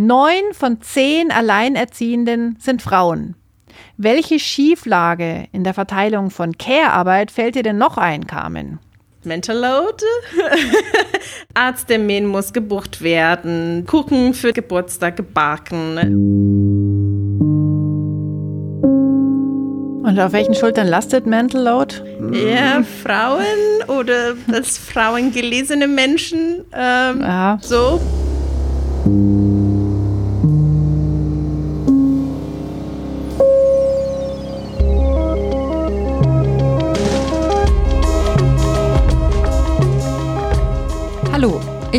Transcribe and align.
Neun 0.00 0.52
von 0.52 0.80
zehn 0.80 1.32
Alleinerziehenden 1.32 2.56
sind 2.60 2.82
Frauen. 2.82 3.34
Welche 3.96 4.38
Schieflage 4.38 5.48
in 5.50 5.64
der 5.64 5.74
Verteilung 5.74 6.30
von 6.30 6.56
Care-Arbeit 6.56 7.32
fällt 7.32 7.56
dir 7.56 7.64
denn 7.64 7.78
noch 7.78 7.98
ein, 7.98 8.28
Carmen? 8.28 8.78
Mental 9.24 9.56
Load. 9.56 10.04
Arzttermin 11.54 12.26
muss 12.26 12.52
gebucht 12.52 13.02
werden. 13.02 13.86
Kuchen 13.88 14.34
für 14.34 14.52
Geburtstag 14.52 15.16
gebacken. 15.16 15.98
Und 20.04 20.20
auf 20.20 20.32
welchen 20.32 20.54
Schultern 20.54 20.86
lastet 20.86 21.26
Mental 21.26 21.60
Load? 21.60 21.96
Ja, 22.34 22.84
Frauen 23.02 23.42
oder 23.88 24.36
als 24.52 24.78
Frauen 24.92 25.32
gelesene 25.32 25.88
Menschen. 25.88 26.64
Ähm, 26.72 27.20
ja. 27.20 27.58
So. 27.60 28.00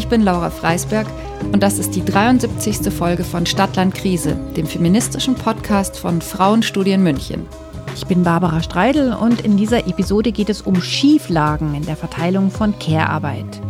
Bin 0.10 0.24
Laura 0.24 0.50
Freisberg 0.50 1.08
und 1.54 1.62
das 1.62 1.78
ist 1.78 1.96
die 1.96 2.04
73. 2.04 2.92
Folge 2.92 3.24
von 3.24 3.46
Stadtland 3.46 3.94
Krise, 3.94 4.36
dem 4.58 4.66
feministischen 4.66 5.36
Podcast 5.36 6.00
von 6.00 6.22
Frauenstudien 6.22 7.04
München. 7.04 7.48
Ich 7.96 8.08
bin 8.08 8.24
Barbara 8.24 8.64
Streidel 8.64 9.14
und 9.14 9.42
in 9.42 9.56
dieser 9.56 9.88
Episode 9.88 10.32
geht 10.32 10.50
es 10.50 10.62
um 10.62 10.82
Schieflagen 10.82 11.76
in 11.76 11.86
der 11.86 11.96
Verteilung 11.96 12.50
von 12.50 12.78
Care-Arbeit. 12.80 13.62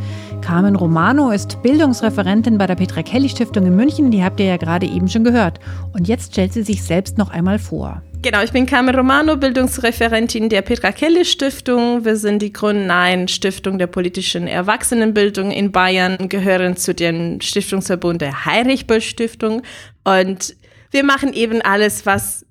Carmen 0.50 0.76
Romano 0.76 1.30
ist 1.30 1.62
Bildungsreferentin 1.62 2.58
bei 2.58 2.66
der 2.66 2.74
Petra 2.74 3.04
Kelly 3.04 3.30
Stiftung 3.30 3.68
in 3.68 3.76
München, 3.76 4.10
die 4.10 4.24
habt 4.24 4.40
ihr 4.40 4.48
ja 4.48 4.58
gerade 4.58 4.88
eben 4.88 5.08
schon 5.08 5.24
gehört. 5.24 5.60
Und 5.94 6.08
jetzt 6.08 6.34
stellt 6.34 6.54
sie 6.54 6.64
sich 6.64 6.82
selbst 6.82 7.20
noch 7.20 7.30
einmal 7.30 7.60
vor. 7.60 8.02
Genau, 8.24 8.42
ich 8.42 8.52
bin 8.52 8.66
Carmen 8.66 8.96
Romano, 8.96 9.38
Bildungsreferentin 9.38 10.50
der 10.50 10.64
Petra 10.64 10.92
Kelly 10.92 11.24
Stiftung. 11.24 12.04
Wir 12.04 12.16
sind 12.16 12.42
die 12.42 12.52
Grünnein 12.52 13.28
Stiftung 13.28 13.78
der 13.78 13.86
politischen 13.86 14.48
Erwachsenenbildung 14.48 15.52
in 15.52 15.72
Bayern, 15.72 16.18
gehören 16.30 16.76
zu 16.76 16.96
dem 16.96 17.42
Stiftungsverbund 17.42 18.20
der 18.20 18.46
Heinrich 18.46 18.88
Böll 18.88 19.02
Stiftung. 19.02 19.62
Und 20.04 20.56
wir 20.90 21.04
machen 21.04 21.32
eben 21.34 21.62
alles, 21.62 22.08
was 22.08 22.44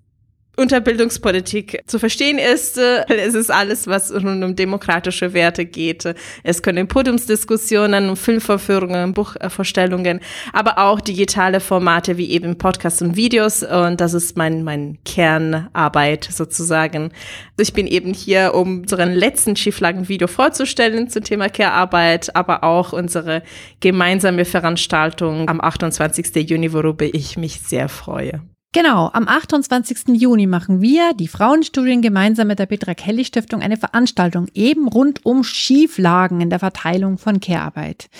unter 0.58 0.80
Bildungspolitik 0.80 1.82
zu 1.86 1.98
verstehen 1.98 2.38
ist. 2.38 2.78
Äh, 2.78 3.04
es 3.08 3.34
ist 3.34 3.50
alles, 3.50 3.86
was 3.86 4.12
rund 4.12 4.42
um 4.44 4.56
demokratische 4.56 5.32
Werte 5.32 5.64
geht. 5.64 6.04
Es 6.42 6.62
können 6.62 6.88
Podiumsdiskussionen, 6.88 8.16
Filmvorführungen, 8.16 9.14
Buchvorstellungen, 9.14 10.20
aber 10.52 10.78
auch 10.78 11.00
digitale 11.00 11.60
Formate 11.60 12.16
wie 12.16 12.30
eben 12.30 12.58
Podcasts 12.58 13.00
und 13.00 13.16
Videos. 13.16 13.62
Und 13.62 14.00
das 14.00 14.14
ist 14.14 14.36
mein, 14.36 14.64
mein 14.64 14.98
Kernarbeit 15.04 16.28
sozusagen. 16.30 17.12
Ich 17.58 17.72
bin 17.72 17.86
eben 17.86 18.12
hier, 18.12 18.54
um 18.54 18.80
unseren 18.80 19.14
letzten 19.14 19.54
Schieflagen-Video 19.54 20.26
vorzustellen 20.26 21.08
zum 21.08 21.22
Thema 21.22 21.48
Care-Arbeit, 21.48 22.34
aber 22.34 22.64
auch 22.64 22.92
unsere 22.92 23.42
gemeinsame 23.80 24.44
Veranstaltung 24.44 25.48
am 25.48 25.60
28. 25.60 26.34
Juni, 26.50 26.72
worüber 26.72 27.06
ich 27.12 27.36
mich 27.36 27.60
sehr 27.60 27.88
freue. 27.88 28.42
Genau, 28.72 29.08
am 29.14 29.26
28. 29.26 30.08
Juni 30.20 30.46
machen 30.46 30.82
wir, 30.82 31.14
die 31.14 31.26
Frauenstudien, 31.26 32.02
gemeinsam 32.02 32.48
mit 32.48 32.58
der 32.58 32.66
Petra 32.66 32.92
Kelly 32.92 33.24
Stiftung 33.24 33.62
eine 33.62 33.78
Veranstaltung 33.78 34.48
eben 34.52 34.88
rund 34.88 35.24
um 35.24 35.42
Schieflagen 35.42 36.42
in 36.42 36.50
der 36.50 36.58
Verteilung 36.58 37.16
von 37.16 37.40
Care-Arbeit. 37.40 38.10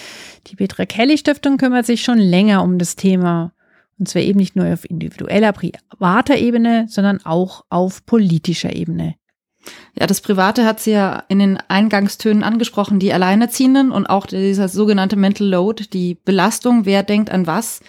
Die 0.47 0.57
Petra 0.57 0.87
Kelly 0.87 1.19
Stiftung 1.19 1.59
kümmert 1.59 1.85
sich 1.85 2.03
schon 2.03 2.19
länger 2.19 2.63
um 2.63 2.79
das 2.79 2.97
Thema. 2.97 3.53
Und 3.99 4.09
zwar 4.09 4.23
eben 4.23 4.39
nicht 4.39 4.57
nur 4.57 4.73
auf 4.73 4.89
individueller, 4.89 5.53
privater 5.53 6.39
Ebene, 6.39 6.87
sondern 6.89 7.25
auch 7.27 7.65
auf 7.69 8.07
politischer 8.07 8.75
Ebene. 8.75 9.17
Ja, 9.99 10.07
das 10.07 10.23
Private 10.23 10.65
hat 10.65 10.81
sie 10.81 10.93
ja 10.93 11.25
in 11.29 11.41
den 11.41 11.59
Eingangstönen 11.69 12.43
angesprochen, 12.43 13.01
die 13.01 13.13
Alleinerziehenden 13.13 13.91
und 13.91 14.07
auch 14.07 14.25
dieser 14.25 14.69
sogenannte 14.69 15.17
Mental 15.17 15.47
Load, 15.47 15.89
die 15.93 16.15
Belastung, 16.15 16.87
wer 16.87 17.03
denkt 17.03 17.29
an 17.29 17.47
was. 17.47 17.81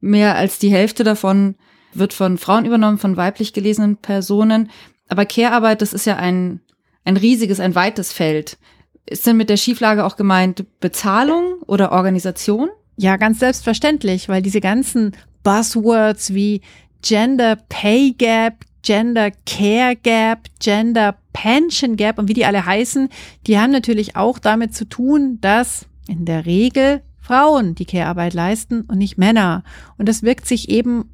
Mehr 0.00 0.36
als 0.36 0.58
die 0.58 0.70
Hälfte 0.70 1.04
davon 1.04 1.56
wird 1.98 2.12
von 2.12 2.38
Frauen 2.38 2.64
übernommen, 2.64 2.98
von 2.98 3.16
weiblich 3.16 3.52
gelesenen 3.52 3.96
Personen. 3.96 4.70
Aber 5.08 5.26
Care-Arbeit, 5.26 5.82
das 5.82 5.92
ist 5.92 6.06
ja 6.06 6.16
ein, 6.16 6.60
ein 7.04 7.16
riesiges, 7.16 7.60
ein 7.60 7.74
weites 7.74 8.12
Feld. 8.12 8.58
Ist 9.06 9.26
denn 9.26 9.36
mit 9.36 9.50
der 9.50 9.56
Schieflage 9.56 10.04
auch 10.04 10.16
gemeint 10.16 10.64
Bezahlung 10.80 11.56
oder 11.66 11.92
Organisation? 11.92 12.68
Ja, 12.96 13.16
ganz 13.16 13.38
selbstverständlich, 13.38 14.28
weil 14.28 14.42
diese 14.42 14.60
ganzen 14.60 15.12
Buzzwords 15.42 16.34
wie 16.34 16.62
Gender 17.02 17.56
Pay 17.68 18.14
Gap, 18.18 18.64
Gender 18.82 19.30
Care 19.44 19.94
Gap, 19.96 20.48
Gender 20.58 21.16
Pension 21.32 21.96
Gap 21.96 22.18
und 22.18 22.28
wie 22.28 22.34
die 22.34 22.46
alle 22.46 22.66
heißen, 22.66 23.10
die 23.46 23.58
haben 23.58 23.70
natürlich 23.70 24.16
auch 24.16 24.38
damit 24.38 24.74
zu 24.74 24.86
tun, 24.86 25.38
dass 25.40 25.86
in 26.08 26.24
der 26.24 26.46
Regel 26.46 27.02
Frauen 27.20 27.74
die 27.74 27.84
Care-Arbeit 27.84 28.34
leisten 28.34 28.82
und 28.82 28.98
nicht 28.98 29.18
Männer. 29.18 29.64
Und 29.98 30.08
das 30.08 30.22
wirkt 30.22 30.46
sich 30.46 30.68
eben 30.68 31.10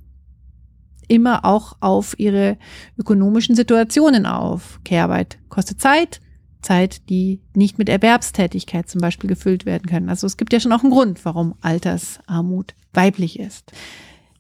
immer 1.09 1.45
auch 1.45 1.77
auf 1.81 2.19
ihre 2.19 2.57
ökonomischen 2.99 3.55
Situationen 3.55 4.27
auf. 4.27 4.81
Kehrarbeit 4.85 5.39
kostet 5.49 5.81
Zeit, 5.81 6.21
Zeit, 6.63 7.09
die 7.09 7.41
nicht 7.55 7.79
mit 7.79 7.89
Erwerbstätigkeit 7.89 8.89
zum 8.89 9.01
Beispiel 9.01 9.29
gefüllt 9.29 9.67
werden 9.67 9.87
können. 9.89 10.09
Also 10.09 10.27
es 10.27 10.37
gibt 10.37 10.53
ja 10.53 10.61
schon 10.61 10.73
auch 10.73 10.83
einen 10.83 10.93
Grund, 10.93 11.25
warum 11.25 11.55
Altersarmut 11.61 12.75
weiblich 12.93 13.39
ist. 13.39 13.73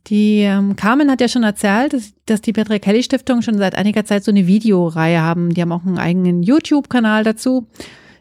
Die 0.08 0.40
ähm, 0.40 0.74
Carmen 0.74 1.10
hat 1.10 1.20
ja 1.20 1.28
schon 1.28 1.44
erzählt, 1.44 1.92
dass, 1.92 2.12
dass 2.26 2.40
die 2.40 2.52
Petra 2.52 2.78
Kelly 2.78 3.02
Stiftung 3.02 3.42
schon 3.42 3.58
seit 3.58 3.76
einiger 3.76 4.04
Zeit 4.04 4.24
so 4.24 4.32
eine 4.32 4.46
Videoreihe 4.46 5.20
haben. 5.20 5.54
Die 5.54 5.60
haben 5.60 5.72
auch 5.72 5.86
einen 5.86 5.98
eigenen 5.98 6.42
YouTube-Kanal 6.42 7.22
dazu 7.22 7.68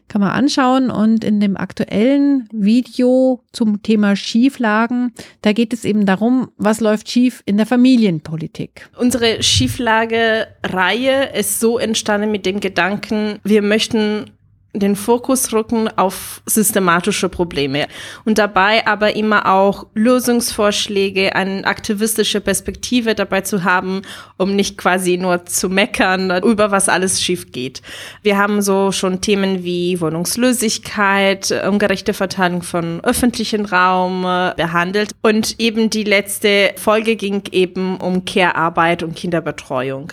kann 0.08 0.20
man 0.20 0.30
anschauen. 0.30 0.90
Und 0.90 1.24
in 1.24 1.40
dem 1.40 1.56
aktuellen 1.56 2.48
Video 2.52 3.42
zum 3.52 3.82
Thema 3.82 4.16
Schieflagen, 4.16 5.12
da 5.40 5.52
geht 5.52 5.72
es 5.72 5.84
eben 5.84 6.06
darum, 6.06 6.50
was 6.56 6.80
läuft 6.80 7.10
schief 7.10 7.42
in 7.46 7.56
der 7.56 7.66
Familienpolitik. 7.66 8.88
Unsere 8.96 9.42
Schieflage-Reihe 9.42 11.30
ist 11.34 11.60
so 11.60 11.78
entstanden 11.78 12.30
mit 12.30 12.46
dem 12.46 12.60
Gedanken, 12.60 13.38
wir 13.44 13.62
möchten 13.62 14.30
den 14.74 14.96
Fokus 14.96 15.52
rücken 15.52 15.88
auf 15.96 16.40
systematische 16.46 17.28
Probleme 17.28 17.86
und 18.24 18.38
dabei 18.38 18.86
aber 18.86 19.14
immer 19.16 19.46
auch 19.52 19.86
Lösungsvorschläge, 19.94 21.34
eine 21.34 21.66
aktivistische 21.66 22.40
Perspektive 22.40 23.14
dabei 23.14 23.42
zu 23.42 23.64
haben, 23.64 24.02
um 24.38 24.56
nicht 24.56 24.78
quasi 24.78 25.18
nur 25.18 25.44
zu 25.44 25.68
meckern, 25.68 26.42
über 26.42 26.70
was 26.70 26.88
alles 26.88 27.22
schief 27.22 27.52
geht. 27.52 27.82
Wir 28.22 28.38
haben 28.38 28.62
so 28.62 28.92
schon 28.92 29.20
Themen 29.20 29.62
wie 29.62 30.00
Wohnungslosigkeit, 30.00 31.50
ungerechte 31.68 32.14
Verteilung 32.14 32.62
von 32.62 33.00
öffentlichen 33.04 33.66
Raum 33.66 34.24
äh, 34.24 34.54
behandelt 34.56 35.12
und 35.20 35.60
eben 35.60 35.90
die 35.90 36.04
letzte 36.04 36.72
Folge 36.76 37.16
ging 37.16 37.42
eben 37.52 37.98
um 37.98 38.24
Care-Arbeit 38.24 39.02
und 39.02 39.16
Kinderbetreuung. 39.16 40.12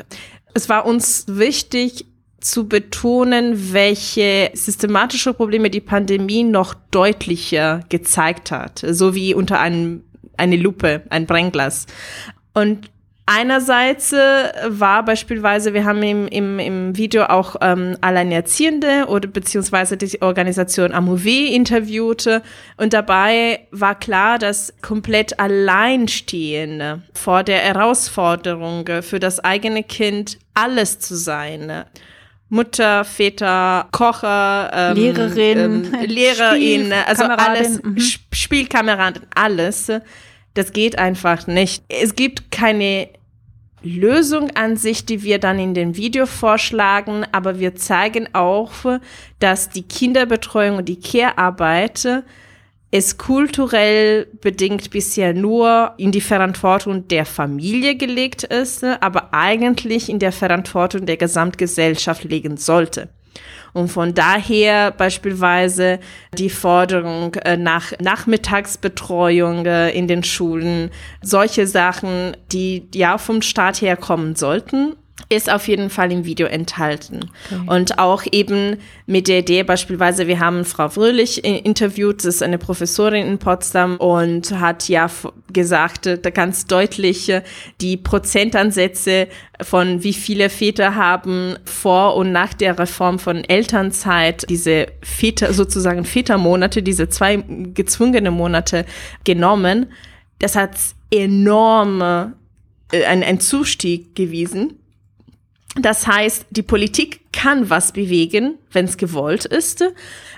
Es 0.54 0.68
war 0.68 0.86
uns 0.86 1.26
wichtig, 1.28 2.06
zu 2.42 2.68
betonen, 2.68 3.74
welche 3.74 4.52
systematische 4.54 5.34
Probleme 5.34 5.70
die 5.70 5.82
Pandemie 5.82 6.44
noch 6.44 6.74
deutlicher 6.92 7.82
gezeigt 7.90 8.52
hat, 8.52 8.84
so 8.88 9.16
wie 9.16 9.34
unter 9.34 9.60
einem 9.60 10.04
eine 10.38 10.56
Lupe, 10.56 11.04
ein 11.10 11.26
Brennglas. 11.26 11.86
Und 12.54 12.90
Einerseits 13.32 14.12
äh, 14.12 14.18
war 14.66 15.06
beispielsweise, 15.06 15.76
wir 15.76 15.86
haben 15.86 16.02
im, 16.02 16.28
im, 16.30 16.58
im 16.58 16.98
Video 16.98 17.26
auch 17.26 17.58
ähm, 17.62 17.96
Alleinerziehende 18.02 19.06
oder 19.08 19.28
beziehungsweise 19.28 19.98
die 19.98 20.20
Organisation 20.24 20.94
AMOV 20.94 21.28
interviewte 21.28 22.42
und 22.78 22.92
dabei 22.94 23.68
war 23.70 23.94
klar, 23.94 24.40
dass 24.40 24.74
komplett 24.82 25.40
Alleinstehende 25.40 27.04
vor 27.14 27.44
der 27.44 27.60
Herausforderung 27.60 28.90
für 29.04 29.20
das 29.20 29.40
eigene 29.40 29.84
Kind 29.84 30.40
alles 30.56 30.98
zu 30.98 31.16
sein 31.16 31.86
Mutter, 32.50 33.06
Väter, 33.06 33.88
Kocher, 33.92 34.72
ähm, 34.74 34.98
Lehrerin, 34.98 35.58
ähm, 35.94 36.02
Lehrerin, 36.06 36.94
also 37.06 37.24
alles, 37.24 37.82
mhm. 37.82 37.98
Spielkameradin, 38.32 39.24
alles. 39.36 39.92
Das 40.56 40.74
geht 40.74 40.98
einfach 40.98 41.46
nicht. 41.48 41.84
Es 41.88 42.16
gibt 42.16 42.52
keine 42.52 43.10
Lösung 43.82 44.52
an 44.56 44.76
sich, 44.76 45.06
die 45.06 45.24
wir 45.24 45.40
dann 45.40 45.60
in 45.60 45.74
dem 45.74 45.96
Video 45.96 46.26
vorschlagen, 46.26 47.26
aber 47.32 47.60
wir 47.60 47.76
zeigen 47.76 48.28
auch, 48.34 48.72
dass 49.40 49.70
die 49.70 49.84
Kinderbetreuung 49.84 50.78
und 50.78 50.90
die 50.90 51.00
Care-Arbeit 51.00 52.24
es 52.92 53.18
kulturell 53.18 54.26
bedingt 54.42 54.90
bisher 54.90 55.34
nur 55.34 55.94
in 55.98 56.12
die 56.12 56.22
Verantwortung 56.22 57.08
der 57.08 57.26
Familie 57.26 57.96
gelegt 57.96 58.44
ist, 58.44 58.84
aber 58.84 59.34
eigentlich 59.34 60.10
in 60.10 60.20
der 60.20 60.32
Verantwortung 60.32 61.06
der 61.06 61.18
Gesamtgesellschaft 61.18 62.24
liegen 62.24 62.58
sollte. 62.58 63.10
Und 63.74 63.90
von 63.90 64.16
daher 64.16 64.90
beispielsweise 64.90 66.00
die 66.36 66.50
Forderung 66.50 67.36
äh, 67.36 67.56
nach 67.56 67.94
Nachmittagsbetreuung 68.00 69.66
äh, 69.68 69.92
in 69.92 70.08
den 70.08 70.24
Schulen, 70.24 70.90
solche 71.22 71.68
Sachen, 71.68 72.36
die 72.52 72.88
ja 72.94 73.20
vom 73.20 73.44
Staat 73.44 73.82
her 73.82 73.96
kommen 73.96 74.36
sollten, 74.36 74.96
ist 75.28 75.52
auf 75.52 75.68
jeden 75.68 75.90
Fall 75.90 76.12
im 76.12 76.26
Video 76.26 76.48
enthalten. 76.48 77.30
Okay. 77.52 77.62
Und 77.68 78.00
auch 78.00 78.24
eben 78.32 78.78
mit 79.06 79.28
der 79.28 79.40
Idee 79.40 79.64
beispielsweise, 79.64 80.28
wir 80.28 80.40
haben 80.40 80.66
Frau 80.66 80.90
Fröhlich 80.90 81.44
interviewt, 81.44 82.20
das 82.20 82.36
ist 82.36 82.44
eine 82.44 82.58
Professorin 82.58 83.28
in 83.28 83.38
Potsdam 83.38 83.98
und 83.98 84.52
hat 84.60 84.88
ja 84.88 85.10
gesagt, 85.52 86.08
äh, 86.08 86.20
ganz 86.34 86.66
deutlich 86.66 87.32
die 87.82 87.98
Prozentansätze 87.98 89.28
von 89.62 90.04
wie 90.04 90.14
viele 90.14 90.50
Väter 90.50 90.96
haben 90.96 91.58
vor 91.66 92.16
und 92.16 92.32
nach 92.32 92.54
der 92.54 92.80
Reform 92.80 93.20
von 93.20 93.44
Elternzeit 93.44 94.46
diese 94.50 94.88
Väter, 95.02 95.54
sozusagen 95.54 96.06
Vätermonate, 96.06 96.82
diese 96.82 97.10
zwei 97.10 97.44
gezwungene 97.74 98.32
Monate 98.32 98.86
genommen. 99.26 99.88
Das 100.40 100.56
hat 100.56 100.72
enorm 101.12 102.02
äh, 102.02 103.06
ein, 103.06 103.24
ein 103.24 103.40
Zustieg 103.40 104.16
gewesen. 104.16 104.79
Das 105.76 106.08
heißt, 106.08 106.48
die 106.50 106.64
Politik 106.64 107.32
kann 107.32 107.70
was 107.70 107.92
bewegen, 107.92 108.58
wenn 108.72 108.86
es 108.86 108.98
gewollt 108.98 109.46
ist. 109.46 109.84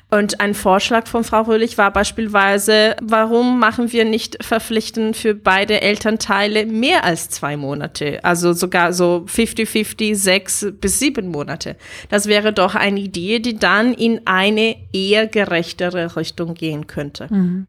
Und 0.09 0.41
ein 0.41 0.53
Vorschlag 0.53 1.07
von 1.07 1.23
Frau 1.23 1.43
Röhlich 1.43 1.77
war 1.77 1.91
beispielsweise, 1.91 2.97
warum 3.01 3.59
machen 3.59 3.93
wir 3.93 4.03
nicht 4.03 4.43
verpflichtend 4.43 5.15
für 5.15 5.33
beide 5.33 5.79
Elternteile 5.79 6.65
mehr 6.65 7.05
als 7.05 7.29
zwei 7.29 7.55
Monate? 7.55 8.21
Also 8.25 8.51
sogar 8.51 8.91
so 8.91 9.25
50-50, 9.25 10.15
sechs 10.15 10.67
bis 10.81 10.99
sieben 10.99 11.29
Monate. 11.29 11.77
Das 12.09 12.27
wäre 12.27 12.51
doch 12.51 12.75
eine 12.75 12.99
Idee, 12.99 13.39
die 13.39 13.55
dann 13.55 13.93
in 13.93 14.27
eine 14.27 14.75
eher 14.91 15.27
gerechtere 15.27 16.17
Richtung 16.17 16.55
gehen 16.55 16.87
könnte. 16.87 17.27
Mhm. 17.33 17.67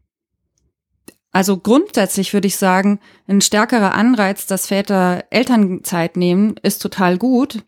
Also 1.33 1.57
grundsätzlich 1.57 2.31
würde 2.33 2.47
ich 2.47 2.57
sagen, 2.57 2.99
ein 3.27 3.41
stärkerer 3.41 3.95
Anreiz, 3.95 4.45
dass 4.45 4.67
Väter 4.67 5.25
Elternzeit 5.31 6.15
nehmen, 6.15 6.55
ist 6.61 6.79
total 6.81 7.17
gut. 7.17 7.63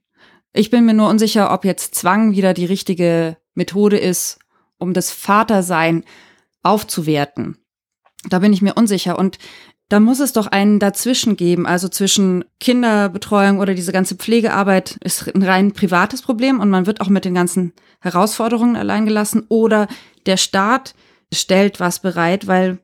Ich 0.54 0.70
bin 0.70 0.86
mir 0.86 0.94
nur 0.94 1.10
unsicher, 1.10 1.52
ob 1.52 1.66
jetzt 1.66 1.96
Zwang 1.96 2.32
wieder 2.34 2.54
die 2.54 2.66
richtige 2.66 3.38
Methode 3.56 3.98
ist, 3.98 4.38
um 4.78 4.94
das 4.94 5.12
Vatersein 5.12 6.06
aufzuwerten. 6.62 7.58
Da 8.30 8.40
bin 8.40 8.54
ich 8.54 8.62
mir 8.62 8.76
unsicher. 8.76 9.18
Und 9.18 9.40
da 9.90 10.00
muss 10.00 10.20
es 10.20 10.32
doch 10.32 10.48
einen 10.48 10.80
dazwischen 10.80 11.36
geben. 11.36 11.66
Also 11.66 11.90
zwischen 11.90 12.46
Kinderbetreuung 12.60 13.60
oder 13.60 13.74
diese 13.74 13.92
ganze 13.92 14.16
Pflegearbeit 14.16 14.98
ist 15.04 15.28
ein 15.34 15.44
rein 15.44 15.72
privates 15.72 16.22
Problem 16.22 16.60
und 16.60 16.70
man 16.70 16.86
wird 16.86 17.02
auch 17.02 17.10
mit 17.10 17.26
den 17.26 17.34
ganzen 17.34 17.74
Herausforderungen 18.00 18.76
allein 18.76 19.06
gelassen. 19.06 19.46
Oder 19.50 19.88
der 20.28 20.38
Staat 20.38 20.94
stellt 21.34 21.80
was 21.80 22.00
bereit, 22.00 22.46
weil 22.46 22.80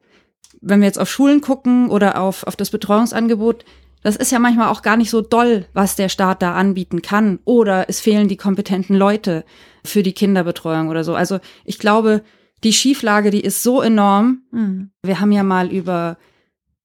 wenn 0.62 0.80
wir 0.80 0.88
jetzt 0.88 1.00
auf 1.00 1.10
Schulen 1.10 1.42
gucken 1.42 1.90
oder 1.90 2.22
auf, 2.22 2.46
auf 2.46 2.56
das 2.56 2.69
Betreuungsangebot, 2.69 3.66
das 4.04 4.16
ist 4.16 4.31
ja 4.31 4.40
manchmal 4.40 4.69
auch 4.69 4.81
gar 4.81 4.98
nicht 4.98 5.10
so 5.10 5.22
doll, 5.22 5.66
was 5.74 5.96
der 5.96 6.10
Staat 6.10 6.42
da 6.42 6.56
anbieten 6.56 7.02
kann. 7.02 7.40
Oder 7.46 7.88
es 7.88 8.00
fehlen 8.00 8.28
die 8.28 8.38
kompetenten 8.38 8.96
Leute 8.96 9.46
für 9.84 10.02
die 10.02 10.13
Kinderbetreuung 10.13 10.90
oder 10.90 11.04
so. 11.04 11.13
Also 11.13 11.40
ich 11.66 11.78
glaube, 11.78 12.24
die 12.63 12.74
Schieflage, 12.74 13.30
die 13.31 13.42
ist 13.42 13.63
so 13.63 13.81
enorm. 13.81 14.44
Mhm. 14.52 14.92
Wir 15.04 15.19
haben 15.19 15.31
ja 15.31 15.44
mal 15.44 15.72
über, 15.72 16.18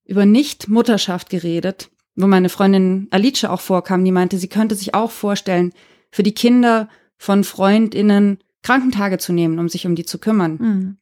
über 0.04 0.26
Nicht-Mutterschaft 0.26 1.30
geredet, 1.30 1.90
wo 2.16 2.26
meine 2.26 2.48
Freundin 2.48 3.08
Alice 3.10 3.44
auch 3.44 3.60
vorkam, 3.60 4.04
die 4.04 4.12
meinte, 4.12 4.38
sie 4.38 4.48
könnte 4.48 4.74
sich 4.74 4.94
auch 4.94 5.10
vorstellen, 5.10 5.72
für 6.10 6.22
die 6.22 6.34
Kinder 6.34 6.88
von 7.18 7.44
FreundInnen 7.44 8.38
Krankentage 8.62 9.18
zu 9.18 9.32
nehmen, 9.32 9.58
um 9.58 9.68
sich 9.68 9.86
um 9.86 9.94
die 9.94 10.04
zu 10.04 10.18
kümmern. 10.18 10.58
Mhm. 10.60 10.96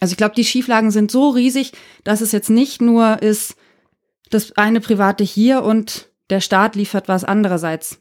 Also 0.00 0.12
ich 0.12 0.18
glaube, 0.18 0.34
die 0.34 0.44
Schieflagen 0.44 0.90
sind 0.90 1.10
so 1.10 1.30
riesig, 1.30 1.72
dass 2.04 2.20
es 2.20 2.32
jetzt 2.32 2.50
nicht 2.50 2.80
nur 2.80 3.22
ist, 3.22 3.56
das 4.30 4.52
eine 4.52 4.80
Private 4.80 5.24
hier 5.24 5.62
und 5.62 6.08
der 6.30 6.40
Staat 6.40 6.76
liefert 6.76 7.08
was 7.08 7.24
andererseits. 7.24 7.98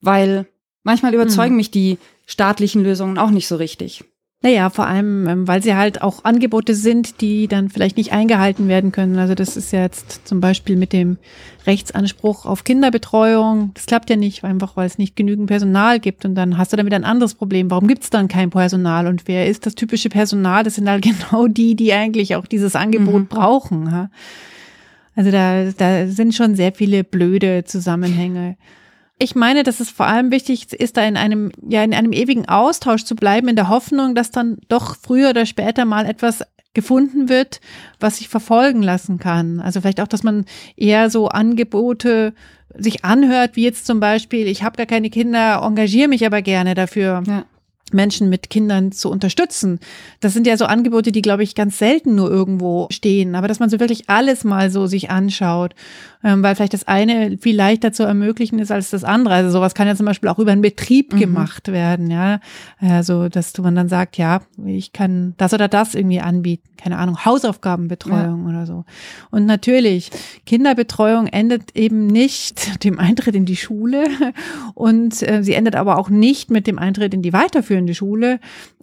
Weil 0.00 0.46
manchmal 0.84 1.14
überzeugen 1.14 1.50
hm. 1.50 1.56
mich 1.56 1.70
die 1.70 1.98
staatlichen 2.26 2.82
Lösungen 2.82 3.18
auch 3.18 3.30
nicht 3.30 3.48
so 3.48 3.56
richtig. 3.56 4.04
Naja, 4.40 4.70
vor 4.70 4.86
allem, 4.86 5.26
ähm, 5.26 5.48
weil 5.48 5.64
sie 5.64 5.74
halt 5.74 6.00
auch 6.00 6.24
Angebote 6.24 6.76
sind, 6.76 7.20
die 7.20 7.48
dann 7.48 7.70
vielleicht 7.70 7.96
nicht 7.96 8.12
eingehalten 8.12 8.68
werden 8.68 8.92
können. 8.92 9.18
Also 9.18 9.34
das 9.34 9.56
ist 9.56 9.72
ja 9.72 9.82
jetzt 9.82 10.28
zum 10.28 10.40
Beispiel 10.40 10.76
mit 10.76 10.92
dem 10.92 11.18
Rechtsanspruch 11.66 12.46
auf 12.46 12.62
Kinderbetreuung. 12.62 13.72
Das 13.74 13.86
klappt 13.86 14.10
ja 14.10 14.16
nicht, 14.16 14.44
einfach 14.44 14.76
weil 14.76 14.86
es 14.86 14.96
nicht 14.96 15.16
genügend 15.16 15.48
Personal 15.48 15.98
gibt. 15.98 16.24
Und 16.24 16.36
dann 16.36 16.56
hast 16.56 16.72
du 16.72 16.76
damit 16.76 16.94
ein 16.94 17.02
anderes 17.02 17.34
Problem. 17.34 17.68
Warum 17.68 17.88
gibt 17.88 18.04
es 18.04 18.10
dann 18.10 18.28
kein 18.28 18.50
Personal? 18.50 19.08
Und 19.08 19.26
wer 19.26 19.48
ist 19.48 19.66
das 19.66 19.74
typische 19.74 20.08
Personal? 20.08 20.62
Das 20.62 20.76
sind 20.76 20.88
halt 20.88 21.02
genau 21.30 21.48
die, 21.48 21.74
die 21.74 21.92
eigentlich 21.92 22.36
auch 22.36 22.46
dieses 22.46 22.76
Angebot 22.76 23.22
mhm. 23.22 23.26
brauchen. 23.26 24.08
Also 25.16 25.32
da, 25.32 25.72
da 25.72 26.06
sind 26.06 26.36
schon 26.36 26.54
sehr 26.54 26.72
viele 26.72 27.02
blöde 27.02 27.64
Zusammenhänge. 27.64 28.56
Ich 29.18 29.34
meine, 29.34 29.64
dass 29.64 29.80
es 29.80 29.90
vor 29.90 30.06
allem 30.06 30.30
wichtig 30.30 30.72
ist, 30.72 30.96
da 30.96 31.02
in 31.04 31.16
einem, 31.16 31.50
ja, 31.66 31.82
in 31.82 31.94
einem 31.94 32.12
ewigen 32.12 32.48
Austausch 32.48 33.04
zu 33.04 33.16
bleiben, 33.16 33.48
in 33.48 33.56
der 33.56 33.68
Hoffnung, 33.68 34.14
dass 34.14 34.30
dann 34.30 34.58
doch 34.68 34.96
früher 34.96 35.30
oder 35.30 35.44
später 35.44 35.84
mal 35.84 36.06
etwas 36.06 36.44
gefunden 36.74 37.28
wird, 37.28 37.60
was 37.98 38.18
sich 38.18 38.28
verfolgen 38.28 38.82
lassen 38.82 39.18
kann. 39.18 39.58
Also 39.58 39.80
vielleicht 39.80 40.00
auch, 40.00 40.06
dass 40.06 40.22
man 40.22 40.44
eher 40.76 41.10
so 41.10 41.28
Angebote 41.28 42.34
sich 42.74 43.04
anhört, 43.04 43.56
wie 43.56 43.64
jetzt 43.64 43.86
zum 43.86 43.98
Beispiel, 43.98 44.46
ich 44.46 44.62
habe 44.62 44.76
gar 44.76 44.86
keine 44.86 45.10
Kinder, 45.10 45.62
engagiere 45.64 46.08
mich 46.08 46.24
aber 46.24 46.42
gerne 46.42 46.74
dafür. 46.74 47.22
Ja. 47.26 47.44
Menschen 47.94 48.28
mit 48.28 48.50
Kindern 48.50 48.92
zu 48.92 49.10
unterstützen. 49.10 49.80
Das 50.20 50.34
sind 50.34 50.46
ja 50.46 50.56
so 50.56 50.64
Angebote, 50.66 51.12
die, 51.12 51.22
glaube 51.22 51.42
ich, 51.42 51.54
ganz 51.54 51.78
selten 51.78 52.14
nur 52.14 52.30
irgendwo 52.30 52.88
stehen, 52.90 53.34
aber 53.34 53.48
dass 53.48 53.60
man 53.60 53.70
so 53.70 53.80
wirklich 53.80 54.08
alles 54.08 54.44
mal 54.44 54.70
so 54.70 54.86
sich 54.86 55.10
anschaut, 55.10 55.74
ähm, 56.24 56.42
weil 56.42 56.54
vielleicht 56.54 56.74
das 56.74 56.86
eine 56.86 57.38
viel 57.38 57.56
leichter 57.56 57.92
zu 57.92 58.02
ermöglichen 58.02 58.58
ist 58.58 58.70
als 58.70 58.90
das 58.90 59.04
andere. 59.04 59.34
Also 59.34 59.50
sowas 59.50 59.74
kann 59.74 59.86
ja 59.86 59.96
zum 59.96 60.06
Beispiel 60.06 60.28
auch 60.28 60.38
über 60.38 60.52
einen 60.52 60.62
Betrieb 60.62 61.14
mhm. 61.14 61.18
gemacht 61.18 61.68
werden, 61.68 62.10
ja. 62.10 62.40
Also, 62.80 63.28
dass 63.28 63.56
man 63.58 63.74
dann 63.74 63.88
sagt, 63.88 64.16
ja, 64.16 64.42
ich 64.64 64.92
kann 64.92 65.34
das 65.36 65.54
oder 65.54 65.68
das 65.68 65.94
irgendwie 65.94 66.20
anbieten. 66.20 66.67
Keine 66.80 66.96
Ahnung, 66.96 67.24
Hausaufgabenbetreuung 67.24 68.44
ja. 68.44 68.48
oder 68.48 68.66
so. 68.66 68.84
Und 69.30 69.46
natürlich, 69.46 70.10
Kinderbetreuung 70.46 71.26
endet 71.26 71.76
eben 71.76 72.06
nicht 72.06 72.84
dem 72.84 72.98
Eintritt 72.98 73.34
in 73.34 73.44
die 73.44 73.56
Schule 73.56 74.04
und 74.74 75.28
äh, 75.28 75.42
sie 75.42 75.54
endet 75.54 75.74
aber 75.74 75.98
auch 75.98 76.08
nicht 76.08 76.50
mit 76.50 76.66
dem 76.66 76.78
Eintritt 76.78 77.12
in 77.14 77.22
die 77.22 77.32
weiterführende 77.32 77.94
Schule. 77.94 78.38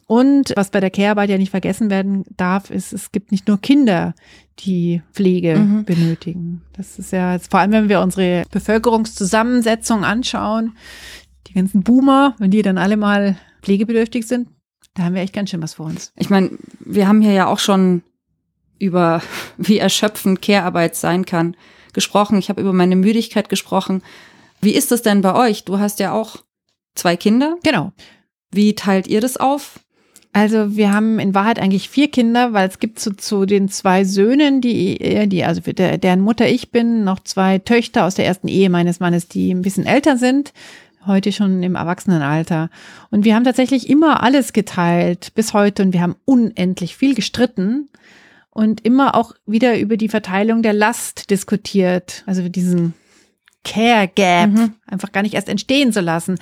Und 0.08 0.54
was 0.56 0.70
bei 0.70 0.80
der 0.80 0.92
Care-Arbeit 0.92 1.30
ja 1.30 1.38
nicht 1.38 1.50
vergessen 1.50 1.90
werden 1.90 2.26
darf, 2.38 2.70
ist, 2.70 2.94
es 2.94 3.12
gibt 3.12 3.32
nicht 3.32 3.48
nur 3.48 3.60
Kinder, 3.60 4.14
die 4.60 5.02
Pflege 5.14 5.56
mhm. 5.56 5.86
benötigen. 5.86 6.62
Das 6.74 7.00
ist 7.00 7.12
ja 7.12 7.34
jetzt, 7.34 7.50
vor 7.50 7.60
allem, 7.60 7.72
wenn 7.72 7.90
wir 7.90 8.02
unsere 8.02 8.44
Bevölkerungszusammensetzung 8.52 10.04
anschauen, 10.04 10.74
die 11.48 11.54
ganzen 11.54 11.82
Boomer, 11.82 12.36
wenn 12.38 12.52
die 12.52 12.62
dann 12.62 12.78
alle 12.78 12.98
mal 12.98 13.38
pflegebedürftig 13.64 14.28
sind, 14.28 14.50
da 14.96 15.04
haben 15.04 15.16
wir 15.16 15.22
echt 15.22 15.34
ganz 15.34 15.52
schön 15.52 15.62
was 15.62 15.76
vor 15.76 15.86
uns. 15.86 16.12
Ich 16.16 16.30
meine, 16.30 16.52
wir 16.80 17.08
haben 17.08 17.22
hier 17.22 17.34
ja 17.34 17.48
auch 17.48 17.60
schon 17.60 18.02
über, 18.80 19.22
wie 19.58 19.78
erschöpfend 19.78 20.42
Care-Arbeit 20.42 20.96
sein 20.96 21.26
kann, 21.26 21.56
gesprochen. 21.94 22.40
Ich 22.40 22.50
habe 22.50 22.62
über 22.62 22.74
meine 22.74 22.96
Müdigkeit 22.96 23.50
gesprochen. 23.50 24.02
Wie 24.62 24.72
ist 24.72 24.92
das 24.92 25.02
denn 25.02 25.22
bei 25.22 25.36
euch? 25.36 25.66
Du 25.66 25.80
hast 25.80 26.00
ja 26.00 26.12
auch 26.12 26.38
zwei 26.96 27.16
Kinder. 27.16 27.58
Genau. 27.64 27.92
Wie 28.52 28.74
teilt 28.74 29.08
ihr 29.08 29.22
das 29.22 29.38
auf? 29.38 29.80
Also 30.32 30.76
wir 30.76 30.92
haben 30.92 31.18
in 31.20 31.34
Wahrheit 31.34 31.60
eigentlich 31.60 31.88
vier 31.90 32.10
Kinder, 32.12 32.52
weil 32.52 32.68
es 32.68 32.80
gibt 32.80 33.00
zu, 33.00 33.16
zu 33.16 33.46
den 33.46 33.70
zwei 33.70 34.04
Söhnen, 34.04 34.60
die, 34.60 35.00
äh, 35.00 35.28
die 35.28 35.46
also 35.46 35.62
der, 35.62 35.98
deren 35.98 36.20
Mutter 36.20 36.50
ich 36.50 36.72
bin, 36.72 37.06
noch 37.06 37.22
zwei 37.22 37.58
Töchter 37.60 38.04
aus 38.04 38.16
der 38.16 38.26
ersten 38.26 38.50
Ehe 38.50 38.70
meines 38.70 39.00
Mannes, 39.00 39.30
die 39.30 39.54
ein 39.54 39.62
bisschen 39.62 39.86
älter 39.86 40.18
sind, 40.18 40.52
heute 41.08 41.32
schon 41.32 41.64
im 41.64 41.76
Erwachsenenalter. 41.76 42.70
Und 43.12 43.26
wir 43.26 43.36
haben 43.36 43.44
tatsächlich 43.44 43.90
immer 43.90 44.24
alles 44.24 44.54
geteilt 44.54 45.34
bis 45.36 45.54
heute 45.54 45.84
und 45.84 45.94
wir 45.94 46.02
haben 46.02 46.16
unendlich 46.26 46.96
viel 46.96 47.16
gestritten 47.16 47.90
und 48.50 48.86
immer 48.86 49.16
auch 49.16 49.34
wieder 49.46 49.80
über 49.80 49.98
die 49.98 50.10
Verteilung 50.10 50.62
der 50.62 50.74
Last 50.74 51.30
diskutiert. 51.30 52.24
Also 52.26 52.48
diesen 52.48 52.94
Care 53.66 54.08
Gap 54.08 54.52
mhm. 54.52 54.74
einfach 54.88 55.12
gar 55.12 55.24
nicht 55.24 55.34
erst 55.34 55.50
entstehen 55.50 55.92
zu 55.92 56.00
lassen. 56.00 56.38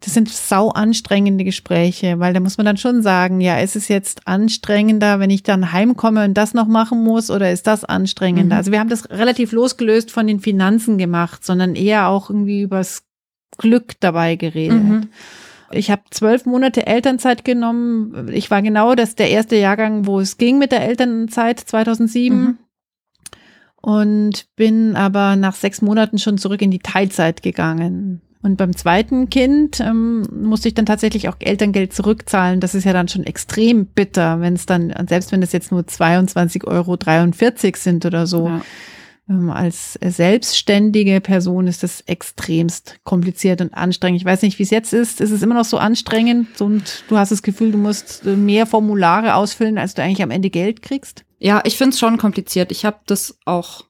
Das 0.00 0.14
sind 0.14 0.30
sau 0.30 0.70
anstrengende 0.70 1.44
Gespräche, 1.44 2.20
weil 2.20 2.32
da 2.32 2.40
muss 2.40 2.56
man 2.56 2.64
dann 2.64 2.76
schon 2.76 3.02
sagen, 3.02 3.40
ja, 3.40 3.58
ist 3.58 3.76
es 3.76 3.88
jetzt 3.88 4.26
anstrengender, 4.26 5.20
wenn 5.20 5.28
ich 5.28 5.42
dann 5.42 5.72
heimkomme 5.72 6.24
und 6.24 6.34
das 6.34 6.54
noch 6.54 6.68
machen 6.68 7.02
muss 7.02 7.30
oder 7.30 7.52
ist 7.52 7.66
das 7.66 7.84
anstrengender? 7.84 8.54
Mhm. 8.54 8.58
Also 8.58 8.72
wir 8.72 8.78
haben 8.80 8.88
das 8.88 9.10
relativ 9.10 9.52
losgelöst 9.52 10.10
von 10.10 10.26
den 10.26 10.40
Finanzen 10.40 10.96
gemacht, 10.96 11.44
sondern 11.44 11.74
eher 11.74 12.08
auch 12.08 12.30
irgendwie 12.30 12.62
übers 12.62 13.02
Glück 13.56 13.94
dabei 14.00 14.36
geredet. 14.36 14.82
Mhm. 14.82 15.08
Ich 15.70 15.90
habe 15.90 16.02
zwölf 16.10 16.46
Monate 16.46 16.86
Elternzeit 16.86 17.44
genommen. 17.44 18.28
Ich 18.32 18.50
war 18.50 18.62
genau 18.62 18.94
das 18.94 19.16
der 19.16 19.30
erste 19.30 19.56
Jahrgang, 19.56 20.06
wo 20.06 20.20
es 20.20 20.38
ging 20.38 20.58
mit 20.58 20.72
der 20.72 20.82
Elternzeit 20.82 21.60
2007. 21.60 22.38
Mhm 22.38 22.58
und 23.80 24.54
bin 24.56 24.96
aber 24.96 25.36
nach 25.36 25.54
sechs 25.54 25.82
Monaten 25.82 26.18
schon 26.18 26.38
zurück 26.38 26.62
in 26.62 26.70
die 26.70 26.80
Teilzeit 26.80 27.42
gegangen. 27.42 28.20
Und 28.40 28.56
beim 28.56 28.76
zweiten 28.76 29.30
Kind 29.30 29.80
ähm, 29.80 30.22
musste 30.30 30.68
ich 30.68 30.74
dann 30.74 30.86
tatsächlich 30.86 31.28
auch 31.28 31.36
Elterngeld 31.40 31.92
zurückzahlen. 31.92 32.60
Das 32.60 32.74
ist 32.74 32.84
ja 32.84 32.92
dann 32.92 33.08
schon 33.08 33.24
extrem 33.24 33.86
bitter, 33.86 34.40
wenn 34.40 34.54
es 34.54 34.64
dann, 34.64 34.94
selbst 35.08 35.32
wenn 35.32 35.42
es 35.42 35.52
jetzt 35.52 35.72
nur 35.72 35.82
22,43 35.82 36.64
Euro 36.66 37.76
sind 37.76 38.06
oder 38.06 38.26
so. 38.26 38.46
Ja. 38.46 38.60
Ähm, 39.28 39.50
als 39.50 39.98
selbstständige 40.02 41.20
Person 41.20 41.66
ist 41.66 41.82
das 41.82 42.00
extremst 42.02 42.98
kompliziert 43.04 43.60
und 43.60 43.74
anstrengend. 43.74 44.20
Ich 44.20 44.24
weiß 44.24 44.42
nicht, 44.42 44.58
wie 44.58 44.62
es 44.62 44.70
jetzt 44.70 44.92
ist. 44.92 45.20
Ist 45.20 45.30
es 45.30 45.42
immer 45.42 45.54
noch 45.54 45.64
so 45.64 45.78
anstrengend 45.78 46.60
und 46.60 47.04
du 47.08 47.18
hast 47.18 47.30
das 47.30 47.42
Gefühl, 47.42 47.72
du 47.72 47.78
musst 47.78 48.24
mehr 48.24 48.66
Formulare 48.66 49.34
ausfüllen, 49.34 49.78
als 49.78 49.94
du 49.94 50.02
eigentlich 50.02 50.22
am 50.22 50.30
Ende 50.30 50.50
Geld 50.50 50.82
kriegst? 50.82 51.24
Ja, 51.38 51.62
ich 51.64 51.76
finde 51.76 51.94
es 51.94 51.98
schon 51.98 52.16
kompliziert. 52.16 52.72
Ich 52.72 52.84
habe 52.84 52.98
das 53.06 53.38
auch 53.44 53.88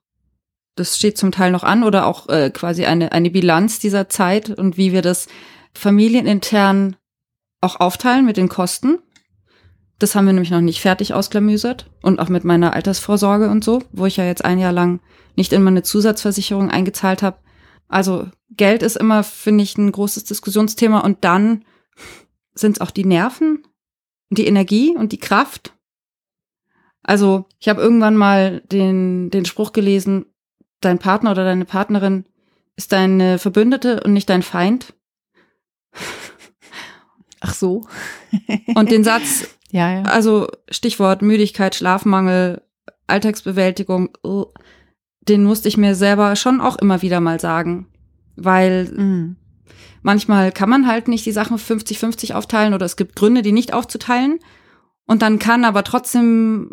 das 0.79 0.97
steht 0.97 1.19
zum 1.19 1.33
Teil 1.33 1.51
noch 1.51 1.65
an 1.65 1.83
oder 1.83 2.07
auch 2.07 2.29
äh, 2.29 2.51
quasi 2.51 2.85
eine, 2.85 3.13
eine 3.13 3.31
Bilanz 3.31 3.81
dieser 3.81 4.09
Zeit 4.09 4.51
und 4.51 4.77
wie 4.77 4.93
wir 4.93 5.03
das 5.03 5.27
familienintern 5.75 6.97
auch 7.61 7.81
aufteilen 7.81 8.25
mit 8.25 8.37
den 8.37 8.49
Kosten. 8.49 8.99
Das 9.99 10.15
haben 10.15 10.27
wir 10.27 10.33
nämlich 10.33 10.51
noch 10.51 10.61
nicht 10.61 10.81
fertig 10.81 11.13
ausklamüsert 11.13 11.91
und 12.03 12.21
auch 12.21 12.29
mit 12.29 12.45
meiner 12.45 12.73
Altersvorsorge 12.75 13.51
und 13.51 13.65
so, 13.65 13.83
wo 13.93 14.07
ich 14.07 14.17
ja 14.17 14.25
jetzt 14.25 14.45
ein 14.45 14.59
Jahr 14.59 14.73
lang 14.73 15.01
nicht 15.37 15.53
in 15.53 15.63
meine 15.63 15.83
Zusatzversicherung 15.83 16.71
eingezahlt 16.71 17.23
habe. 17.23 17.39
Also 17.89 18.29
Geld 18.51 18.83
ist 18.83 18.97
immer, 18.97 19.25
finde 19.25 19.65
ich, 19.65 19.77
ein 19.77 19.91
großes 19.91 20.25
Diskussionsthema 20.25 21.01
und 21.01 21.25
dann 21.25 21.65
sind 22.55 22.77
es 22.77 22.81
auch 22.81 22.91
die 22.91 23.05
Nerven, 23.05 23.65
die 24.31 24.47
Energie 24.47 24.95
und 24.97 25.13
die 25.13 25.19
Kraft. 25.19 25.75
Also 27.03 27.47
ich 27.59 27.69
habe 27.69 27.81
irgendwann 27.81 28.17
mal 28.17 28.61
den, 28.71 29.31
den 29.31 29.47
Spruch 29.47 29.73
gelesen, 29.73 30.27
dein 30.81 30.99
Partner 30.99 31.33
oder 31.33 31.45
deine 31.45 31.65
Partnerin 31.65 32.25
ist 32.77 32.93
deine 32.93 33.39
Verbündete 33.39 34.03
und 34.05 34.13
nicht 34.13 34.31
dein 34.31 34.43
Feind. 34.43 34.95
Ach 37.41 37.55
so. 37.55 37.87
und 38.75 38.91
den 38.91 39.05
Satz, 39.05 39.49
ja, 39.71 39.93
ja. 39.93 40.03
also 40.03 40.49
Stichwort 40.71 41.23
Müdigkeit, 41.23 41.75
Schlafmangel, 41.75 42.63
Alltagsbewältigung, 43.07 44.11
den 45.21 45.45
musste 45.45 45.69
ich 45.69 45.77
mir 45.77 45.95
selber 45.95 46.37
schon 46.37 46.61
auch 46.61 46.77
immer 46.77 47.03
wieder 47.03 47.21
mal 47.21 47.41
sagen, 47.41 47.89
weil 48.37 48.87
mhm. 48.87 49.37
manchmal 50.03 50.53
kann 50.53 50.71
man 50.71 50.87
halt 50.87 51.09
nicht 51.09 51.27
die 51.27 51.33
Sachen 51.33 51.59
50-50 51.59 52.35
aufteilen 52.35 52.75
oder 52.75 52.87
es 52.87 52.97
gibt 52.97 53.17
Gründe, 53.17 53.43
die 53.43 53.53
nicht 53.53 53.73
aufzuteilen. 53.73 54.39
Und 55.07 55.23
dann 55.23 55.39
kann 55.39 55.65
aber 55.65 55.85
trotzdem 55.85 56.71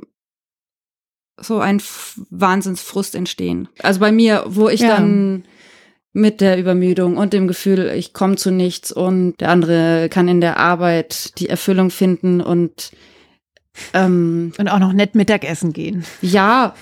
so 1.39 1.59
ein 1.59 1.81
Wahnsinnsfrust 2.29 3.15
entstehen. 3.15 3.67
Also 3.81 3.99
bei 3.99 4.11
mir, 4.11 4.43
wo 4.47 4.69
ich 4.69 4.81
ja. 4.81 4.89
dann 4.89 5.45
mit 6.15 6.39
der 6.39 6.57
Übermüdung 6.57 7.17
und 7.17 7.34
dem 7.34 7.45
Gefühl, 7.45 7.91
ich 7.93 8.13
komme 8.13 8.38
zu 8.38 8.50
nichts 8.50 8.89
und 8.89 9.36
der 9.41 9.50
andere 9.50 10.07
kann 10.10 10.29
in 10.29 10.39
der 10.39 10.57
Arbeit 10.57 11.38
die 11.39 11.50
Erfüllung 11.50 11.89
finden 11.89 12.39
und 12.39 12.91
ähm, 13.93 14.53
und 14.57 14.69
auch 14.69 14.79
noch 14.79 14.93
nett 14.93 15.15
Mittagessen 15.15 15.74
gehen. 15.74 16.05
Ja, 16.22 16.74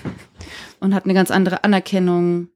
und 0.78 0.94
hat 0.94 1.04
eine 1.04 1.14
ganz 1.14 1.32
andere 1.32 1.64
Anerkennung. 1.64 2.46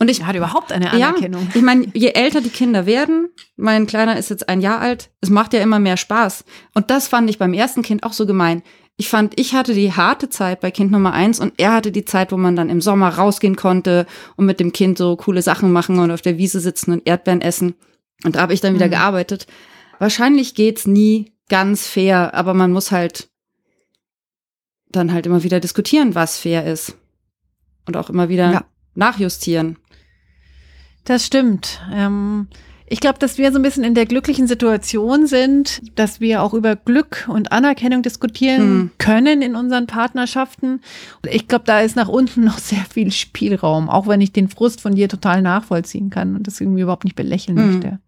Und 0.00 0.10
ich 0.10 0.24
hat 0.24 0.34
überhaupt 0.34 0.72
eine 0.72 0.90
Anerkennung. 0.90 1.42
Ja, 1.42 1.50
ich 1.54 1.62
meine, 1.62 1.86
je 1.94 2.08
älter 2.08 2.40
die 2.40 2.50
Kinder 2.50 2.84
werden, 2.84 3.28
mein 3.54 3.86
Kleiner 3.86 4.18
ist 4.18 4.30
jetzt 4.30 4.48
ein 4.48 4.60
Jahr 4.60 4.80
alt, 4.80 5.10
es 5.20 5.30
macht 5.30 5.52
ja 5.52 5.60
immer 5.60 5.78
mehr 5.78 5.96
Spaß. 5.96 6.44
Und 6.74 6.90
das 6.90 7.06
fand 7.06 7.30
ich 7.30 7.38
beim 7.38 7.54
ersten 7.54 7.82
Kind 7.82 8.02
auch 8.02 8.12
so 8.12 8.26
gemein 8.26 8.62
ich 9.00 9.08
fand, 9.08 9.38
ich 9.38 9.54
hatte 9.54 9.74
die 9.74 9.92
harte 9.92 10.28
Zeit 10.28 10.60
bei 10.60 10.72
Kind 10.72 10.90
Nummer 10.90 11.12
eins 11.12 11.38
und 11.38 11.54
er 11.56 11.72
hatte 11.72 11.92
die 11.92 12.04
Zeit, 12.04 12.32
wo 12.32 12.36
man 12.36 12.56
dann 12.56 12.68
im 12.68 12.80
Sommer 12.80 13.08
rausgehen 13.10 13.54
konnte 13.54 14.06
und 14.34 14.44
mit 14.44 14.58
dem 14.58 14.72
Kind 14.72 14.98
so 14.98 15.14
coole 15.14 15.40
Sachen 15.40 15.70
machen 15.70 16.00
und 16.00 16.10
auf 16.10 16.20
der 16.20 16.36
Wiese 16.36 16.58
sitzen 16.58 16.90
und 16.90 17.06
Erdbeeren 17.06 17.40
essen. 17.40 17.76
Und 18.24 18.34
da 18.34 18.40
habe 18.40 18.54
ich 18.54 18.60
dann 18.60 18.74
wieder 18.74 18.88
mhm. 18.88 18.90
gearbeitet. 18.90 19.46
Wahrscheinlich 20.00 20.56
geht's 20.56 20.88
nie 20.88 21.32
ganz 21.48 21.86
fair, 21.86 22.34
aber 22.34 22.54
man 22.54 22.72
muss 22.72 22.90
halt 22.90 23.30
dann 24.90 25.12
halt 25.12 25.26
immer 25.26 25.44
wieder 25.44 25.60
diskutieren, 25.60 26.16
was 26.16 26.40
fair 26.40 26.66
ist. 26.66 26.96
Und 27.86 27.96
auch 27.96 28.10
immer 28.10 28.28
wieder 28.28 28.50
ja. 28.50 28.64
nachjustieren. 28.96 29.78
Das 31.04 31.24
stimmt. 31.24 31.80
Ähm 31.92 32.48
ich 32.90 33.00
glaube, 33.00 33.18
dass 33.18 33.38
wir 33.38 33.52
so 33.52 33.58
ein 33.58 33.62
bisschen 33.62 33.84
in 33.84 33.94
der 33.94 34.06
glücklichen 34.06 34.46
Situation 34.46 35.26
sind, 35.26 35.82
dass 35.94 36.20
wir 36.20 36.42
auch 36.42 36.54
über 36.54 36.76
Glück 36.76 37.28
und 37.28 37.52
Anerkennung 37.52 38.02
diskutieren 38.02 38.76
mhm. 38.76 38.90
können 38.98 39.42
in 39.42 39.56
unseren 39.56 39.86
Partnerschaften. 39.86 40.80
Ich 41.28 41.48
glaube, 41.48 41.64
da 41.66 41.80
ist 41.80 41.96
nach 41.96 42.08
unten 42.08 42.44
noch 42.44 42.58
sehr 42.58 42.84
viel 42.90 43.12
Spielraum, 43.12 43.88
auch 43.88 44.06
wenn 44.06 44.20
ich 44.20 44.32
den 44.32 44.48
Frust 44.48 44.80
von 44.80 44.94
dir 44.94 45.08
total 45.08 45.42
nachvollziehen 45.42 46.10
kann 46.10 46.34
und 46.34 46.46
das 46.46 46.60
irgendwie 46.60 46.82
überhaupt 46.82 47.04
nicht 47.04 47.16
belächeln 47.16 47.58
mhm. 47.58 47.72
möchte. 47.72 47.98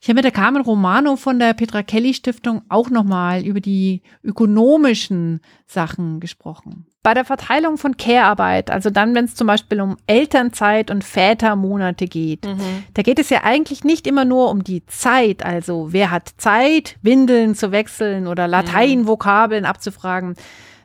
Ich 0.00 0.08
habe 0.08 0.16
mit 0.16 0.24
der 0.24 0.32
Carmen 0.32 0.62
Romano 0.62 1.16
von 1.16 1.38
der 1.38 1.54
Petra 1.54 1.82
Kelly 1.82 2.14
Stiftung 2.14 2.62
auch 2.68 2.90
nochmal 2.90 3.44
über 3.44 3.60
die 3.60 4.02
ökonomischen 4.22 5.40
Sachen 5.66 6.20
gesprochen. 6.20 6.86
Bei 7.06 7.14
der 7.14 7.24
Verteilung 7.24 7.78
von 7.78 7.96
Care-Arbeit, 7.96 8.68
also 8.68 8.90
dann, 8.90 9.14
wenn 9.14 9.26
es 9.26 9.36
zum 9.36 9.46
Beispiel 9.46 9.80
um 9.80 9.96
Elternzeit 10.08 10.90
und 10.90 11.04
Vätermonate 11.04 12.06
geht, 12.08 12.44
mhm. 12.44 12.82
da 12.94 13.02
geht 13.02 13.20
es 13.20 13.30
ja 13.30 13.44
eigentlich 13.44 13.84
nicht 13.84 14.08
immer 14.08 14.24
nur 14.24 14.50
um 14.50 14.64
die 14.64 14.84
Zeit, 14.86 15.44
also 15.44 15.92
wer 15.92 16.10
hat 16.10 16.32
Zeit, 16.36 16.96
Windeln 17.02 17.54
zu 17.54 17.70
wechseln 17.70 18.26
oder 18.26 18.48
Lateinvokabeln 18.48 19.64
abzufragen, 19.66 20.34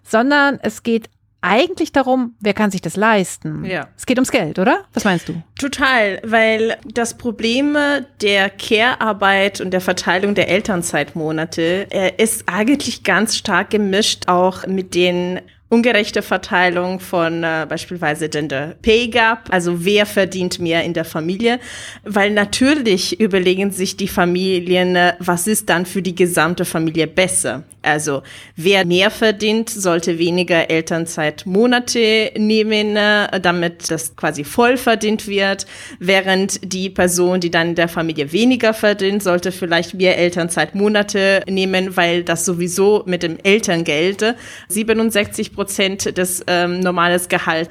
sondern 0.04 0.60
es 0.62 0.84
geht 0.84 1.10
eigentlich 1.42 1.92
darum, 1.92 2.36
wer 2.40 2.54
kann 2.54 2.70
sich 2.70 2.82
das 2.82 2.96
leisten. 2.98 3.66
Ja. 3.66 3.88
Es 3.98 4.06
geht 4.06 4.20
ums 4.20 4.30
Geld, 4.30 4.60
oder? 4.60 4.84
Was 4.94 5.06
meinst 5.06 5.28
du? 5.28 5.42
Total, 5.60 6.22
weil 6.24 6.78
das 6.86 7.18
Problem 7.18 7.76
der 8.22 8.52
Care-Arbeit 8.52 9.60
und 9.60 9.72
der 9.72 9.82
Verteilung 9.82 10.36
der 10.36 10.50
Elternzeitmonate 10.50 11.88
äh, 11.90 12.12
ist 12.22 12.44
eigentlich 12.46 13.04
ganz 13.04 13.36
stark 13.38 13.72
gemischt 13.72 14.28
auch 14.28 14.68
mit 14.68 14.94
den 14.94 15.40
ungerechte 15.72 16.22
Verteilung 16.22 17.00
von 17.00 17.44
äh, 17.44 17.66
beispielsweise 17.68 18.28
Gender 18.28 18.76
Pay 18.82 19.08
Gap, 19.08 19.48
also 19.52 19.86
wer 19.86 20.06
verdient 20.06 20.60
mehr 20.60 20.84
in 20.84 20.94
der 20.94 21.06
Familie, 21.06 21.60
weil 22.04 22.32
natürlich 22.32 23.22
überlegen 23.22 23.72
sich 23.72 23.96
die 23.96 24.10
Familien, 24.10 24.98
äh, 24.98 25.14
was 25.20 25.48
ist 25.48 25.70
dann 25.70 25.86
für 25.86 26.02
die 26.02 26.14
gesamte 26.14 26.66
Familie 26.66 27.08
besser. 27.08 27.64
Also 27.84 28.22
wer 28.56 28.86
mehr 28.86 29.10
verdient, 29.10 29.70
sollte 29.70 30.20
weniger 30.20 30.70
Elternzeitmonate 30.70 32.34
nehmen, 32.38 32.98
äh, 32.98 33.40
damit 33.40 33.90
das 33.90 34.16
quasi 34.16 34.44
voll 34.44 34.76
verdient 34.76 35.26
wird, 35.28 35.66
während 36.00 36.74
die 36.74 36.90
Person, 36.90 37.40
die 37.40 37.50
dann 37.50 37.70
in 37.70 37.76
der 37.76 37.88
Familie 37.88 38.34
weniger 38.34 38.74
verdient, 38.74 39.24
sollte 39.24 39.54
vielleicht 39.54 39.94
mehr 39.94 40.18
Elternzeitmonate 40.18 41.44
nehmen, 41.48 41.96
weil 41.96 42.24
das 42.24 42.44
sowieso 42.44 43.04
mit 43.06 43.24
dem 43.24 43.38
Elterngeld 43.42 44.36
67 44.68 45.54
Prozent 45.62 46.18
des 46.18 46.44
ähm, 46.48 46.80
normales 46.80 47.30
Gehalt. 47.30 47.70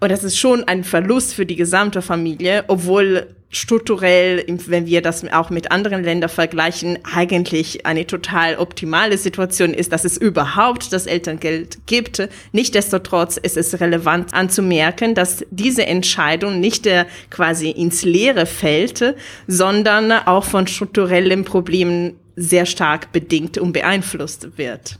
Und 0.00 0.10
das 0.10 0.24
ist 0.24 0.36
schon 0.36 0.64
ein 0.64 0.82
Verlust 0.82 1.32
für 1.32 1.46
die 1.46 1.54
gesamte 1.54 2.02
Familie, 2.02 2.64
obwohl 2.66 3.28
strukturell, 3.50 4.44
wenn 4.66 4.86
wir 4.86 5.00
das 5.00 5.24
auch 5.32 5.50
mit 5.50 5.70
anderen 5.70 6.02
Ländern 6.02 6.28
vergleichen, 6.28 6.98
eigentlich 7.04 7.86
eine 7.86 8.04
total 8.04 8.56
optimale 8.56 9.16
Situation 9.16 9.74
ist, 9.74 9.92
dass 9.92 10.04
es 10.04 10.16
überhaupt 10.16 10.92
das 10.92 11.06
Elterngeld 11.06 11.86
gibt. 11.86 12.28
Nichtsdestotrotz 12.50 13.36
ist 13.36 13.56
es 13.56 13.80
relevant 13.80 14.34
anzumerken, 14.34 15.14
dass 15.14 15.44
diese 15.50 15.86
Entscheidung 15.86 16.58
nicht 16.58 16.88
quasi 17.30 17.70
ins 17.70 18.02
Leere 18.02 18.46
fällt, 18.46 19.14
sondern 19.46 20.10
auch 20.10 20.44
von 20.44 20.66
strukturellen 20.66 21.44
Problemen 21.44 22.16
sehr 22.34 22.66
stark 22.66 23.12
bedingt 23.12 23.58
und 23.58 23.72
beeinflusst 23.72 24.56
wird. 24.56 24.99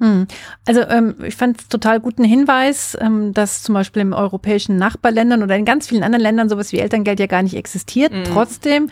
Hm. 0.00 0.26
Also 0.66 0.82
ähm, 0.82 1.16
ich 1.24 1.36
fand 1.36 1.60
es 1.60 1.68
total 1.68 2.00
guten 2.00 2.24
Hinweis, 2.24 2.96
ähm, 3.00 3.34
dass 3.34 3.62
zum 3.62 3.74
Beispiel 3.74 4.02
im 4.02 4.12
europäischen 4.12 4.76
Nachbarländern 4.76 5.42
oder 5.42 5.56
in 5.56 5.64
ganz 5.64 5.88
vielen 5.88 6.02
anderen 6.02 6.22
Ländern 6.22 6.48
sowas 6.48 6.72
wie 6.72 6.78
Elterngeld 6.78 7.20
ja 7.20 7.26
gar 7.26 7.42
nicht 7.42 7.56
existiert. 7.56 8.12
Mhm. 8.12 8.24
Trotzdem 8.24 8.90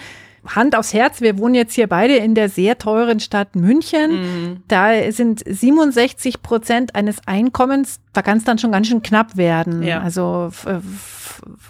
Hand 0.54 0.76
aufs 0.76 0.92
Herz, 0.92 1.20
wir 1.20 1.38
wohnen 1.38 1.54
jetzt 1.54 1.74
hier 1.74 1.88
beide 1.88 2.16
in 2.16 2.34
der 2.34 2.48
sehr 2.48 2.78
teuren 2.78 3.20
Stadt 3.20 3.56
München. 3.56 4.12
Mhm. 4.12 4.56
Da 4.68 5.10
sind 5.10 5.42
67 5.44 6.42
Prozent 6.42 6.94
eines 6.94 7.26
Einkommens, 7.26 8.00
da 8.12 8.22
kann 8.22 8.38
es 8.38 8.44
dann 8.44 8.58
schon 8.58 8.72
ganz 8.72 8.86
schön 8.86 9.02
knapp 9.02 9.36
werden. 9.36 9.82
Ja. 9.82 10.00
Also, 10.00 10.50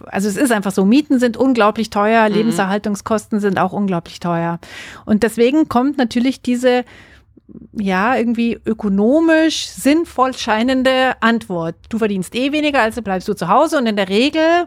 also 0.07 0.29
es 0.29 0.37
ist 0.37 0.53
einfach 0.53 0.73
so, 0.73 0.85
Mieten 0.85 1.19
sind 1.19 1.37
unglaublich 1.37 1.91
teuer, 1.91 2.29
mhm. 2.29 2.35
Lebenserhaltungskosten 2.35 3.41
sind 3.41 3.59
auch 3.59 3.73
unglaublich 3.73 4.21
teuer. 4.21 4.59
Und 5.05 5.23
deswegen 5.23 5.69
kommt 5.69 5.99
natürlich 5.99 6.43
diese 6.43 6.85
ja, 7.73 8.17
irgendwie 8.17 8.59
ökonomisch 8.65 9.67
sinnvoll 9.67 10.35
scheinende 10.35 11.15
Antwort. 11.21 11.77
Du 11.89 11.99
verdienst 11.99 12.35
eh 12.35 12.53
weniger, 12.53 12.83
also 12.83 13.03
bleibst 13.03 13.29
du 13.29 13.35
zu 13.35 13.49
Hause 13.49 13.79
und 13.79 13.87
in 13.87 13.97
der 13.97 14.09
Regel 14.09 14.67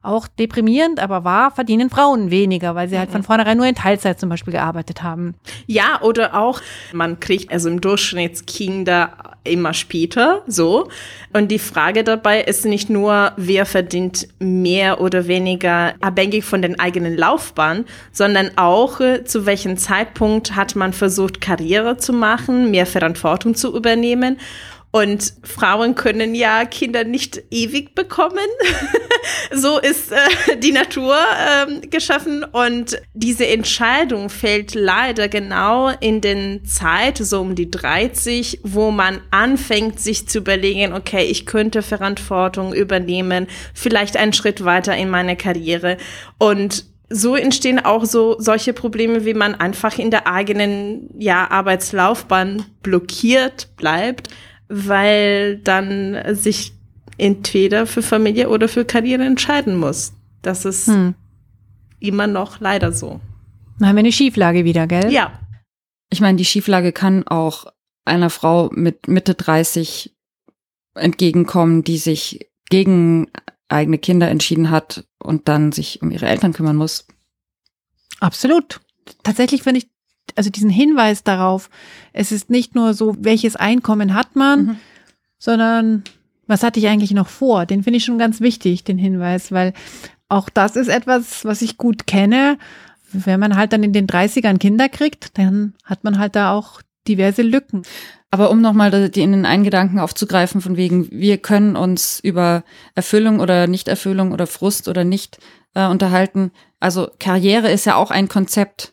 auch 0.00 0.28
deprimierend, 0.28 1.00
aber 1.00 1.24
wahr, 1.24 1.50
verdienen 1.50 1.90
Frauen 1.90 2.30
weniger, 2.30 2.74
weil 2.74 2.88
sie 2.88 2.98
halt 2.98 3.10
von 3.10 3.22
mhm. 3.22 3.24
vornherein 3.24 3.56
nur 3.56 3.66
in 3.66 3.74
Teilzeit 3.74 4.20
zum 4.20 4.28
Beispiel 4.28 4.52
gearbeitet 4.52 5.02
haben. 5.02 5.34
Ja, 5.66 6.00
oder 6.02 6.38
auch, 6.38 6.60
man 6.92 7.18
kriegt 7.20 7.52
also 7.52 7.68
im 7.68 7.80
Durchschnitt 7.80 8.46
Kinder 8.46 9.27
immer 9.44 9.74
später, 9.74 10.42
so. 10.46 10.88
Und 11.32 11.50
die 11.50 11.58
Frage 11.58 12.04
dabei 12.04 12.42
ist 12.42 12.64
nicht 12.64 12.90
nur, 12.90 13.32
wer 13.36 13.66
verdient 13.66 14.28
mehr 14.38 15.00
oder 15.00 15.26
weniger 15.26 15.94
abhängig 16.00 16.44
von 16.44 16.62
den 16.62 16.78
eigenen 16.78 17.16
Laufbahn, 17.16 17.84
sondern 18.12 18.50
auch, 18.56 19.00
äh, 19.00 19.24
zu 19.24 19.46
welchem 19.46 19.76
Zeitpunkt 19.76 20.56
hat 20.56 20.76
man 20.76 20.92
versucht, 20.92 21.40
Karriere 21.40 21.96
zu 21.96 22.12
machen, 22.12 22.70
mehr 22.70 22.86
Verantwortung 22.86 23.54
zu 23.54 23.74
übernehmen 23.76 24.38
und 24.90 25.34
Frauen 25.42 25.94
können 25.94 26.34
ja 26.34 26.64
Kinder 26.64 27.04
nicht 27.04 27.42
ewig 27.50 27.94
bekommen. 27.94 28.38
so 29.52 29.78
ist 29.78 30.12
äh, 30.12 30.56
die 30.56 30.72
Natur 30.72 31.14
äh, 31.14 31.86
geschaffen. 31.86 32.42
Und 32.42 32.98
diese 33.12 33.46
Entscheidung 33.46 34.30
fällt 34.30 34.74
leider 34.74 35.28
genau 35.28 35.90
in 36.00 36.22
den 36.22 36.64
Zeit, 36.64 37.18
so 37.18 37.42
um 37.42 37.54
die 37.54 37.70
30, 37.70 38.60
wo 38.62 38.90
man 38.90 39.20
anfängt, 39.30 40.00
sich 40.00 40.26
zu 40.26 40.38
überlegen, 40.38 40.94
okay, 40.94 41.24
ich 41.24 41.44
könnte 41.44 41.82
Verantwortung 41.82 42.72
übernehmen, 42.72 43.46
vielleicht 43.74 44.16
einen 44.16 44.32
Schritt 44.32 44.64
weiter 44.64 44.96
in 44.96 45.10
meine 45.10 45.36
Karriere. 45.36 45.98
Und 46.38 46.86
so 47.10 47.36
entstehen 47.36 47.78
auch 47.78 48.06
so 48.06 48.36
solche 48.38 48.72
Probleme, 48.72 49.26
wie 49.26 49.34
man 49.34 49.54
einfach 49.54 49.98
in 49.98 50.10
der 50.10 50.26
eigenen 50.26 51.10
ja, 51.18 51.50
Arbeitslaufbahn 51.50 52.64
blockiert 52.82 53.68
bleibt 53.76 54.30
weil 54.68 55.58
dann 55.58 56.34
sich 56.34 56.72
entweder 57.16 57.86
für 57.86 58.02
Familie 58.02 58.48
oder 58.48 58.68
für 58.68 58.84
Karriere 58.84 59.24
entscheiden 59.24 59.76
muss. 59.76 60.12
Das 60.42 60.64
ist 60.64 60.86
hm. 60.86 61.14
immer 61.98 62.26
noch 62.26 62.60
leider 62.60 62.92
so. 62.92 63.20
Dann 63.78 63.88
haben 63.88 63.96
wir 63.96 64.00
eine 64.00 64.12
Schieflage 64.12 64.64
wieder, 64.64 64.86
gell? 64.86 65.12
Ja. 65.12 65.40
Ich 66.10 66.20
meine, 66.20 66.36
die 66.36 66.44
Schieflage 66.44 66.92
kann 66.92 67.26
auch 67.26 67.66
einer 68.04 68.30
Frau 68.30 68.70
mit 68.72 69.08
Mitte 69.08 69.34
30 69.34 70.14
entgegenkommen, 70.94 71.84
die 71.84 71.98
sich 71.98 72.50
gegen 72.70 73.30
eigene 73.68 73.98
Kinder 73.98 74.28
entschieden 74.28 74.70
hat 74.70 75.04
und 75.18 75.48
dann 75.48 75.72
sich 75.72 76.02
um 76.02 76.10
ihre 76.10 76.26
Eltern 76.26 76.52
kümmern 76.52 76.76
muss. 76.76 77.06
Absolut. 78.20 78.80
Tatsächlich 79.22 79.62
finde 79.62 79.78
ich 79.78 79.88
also 80.36 80.50
diesen 80.50 80.70
Hinweis 80.70 81.22
darauf, 81.24 81.70
es 82.12 82.32
ist 82.32 82.50
nicht 82.50 82.74
nur 82.74 82.94
so, 82.94 83.16
welches 83.18 83.56
Einkommen 83.56 84.14
hat 84.14 84.36
man, 84.36 84.60
mhm. 84.64 84.76
sondern 85.38 86.04
was 86.46 86.62
hatte 86.62 86.80
ich 86.80 86.88
eigentlich 86.88 87.12
noch 87.12 87.28
vor? 87.28 87.66
Den 87.66 87.82
finde 87.82 87.98
ich 87.98 88.04
schon 88.04 88.18
ganz 88.18 88.40
wichtig, 88.40 88.84
den 88.84 88.98
Hinweis, 88.98 89.52
weil 89.52 89.74
auch 90.28 90.48
das 90.48 90.76
ist 90.76 90.88
etwas, 90.88 91.44
was 91.44 91.62
ich 91.62 91.78
gut 91.78 92.06
kenne. 92.06 92.58
Wenn 93.12 93.40
man 93.40 93.56
halt 93.56 93.72
dann 93.72 93.82
in 93.82 93.92
den 93.92 94.06
30ern 94.06 94.58
Kinder 94.58 94.88
kriegt, 94.88 95.38
dann 95.38 95.74
hat 95.84 96.04
man 96.04 96.18
halt 96.18 96.36
da 96.36 96.52
auch 96.52 96.82
diverse 97.06 97.42
Lücken. 97.42 97.82
Aber 98.30 98.50
um 98.50 98.60
nochmal 98.60 99.08
die 99.08 99.22
in 99.22 99.32
den 99.32 99.46
einen 99.46 99.64
Gedanken 99.64 99.98
aufzugreifen, 99.98 100.60
von 100.60 100.76
wegen, 100.76 101.10
wir 101.10 101.38
können 101.38 101.76
uns 101.76 102.20
über 102.20 102.62
Erfüllung 102.94 103.40
oder 103.40 103.66
Nichterfüllung 103.66 104.32
oder 104.32 104.46
Frust 104.46 104.88
oder 104.88 105.04
nicht 105.04 105.38
äh, 105.74 105.86
unterhalten. 105.86 106.50
Also 106.78 107.08
Karriere 107.18 107.70
ist 107.70 107.86
ja 107.86 107.96
auch 107.96 108.10
ein 108.10 108.28
Konzept 108.28 108.92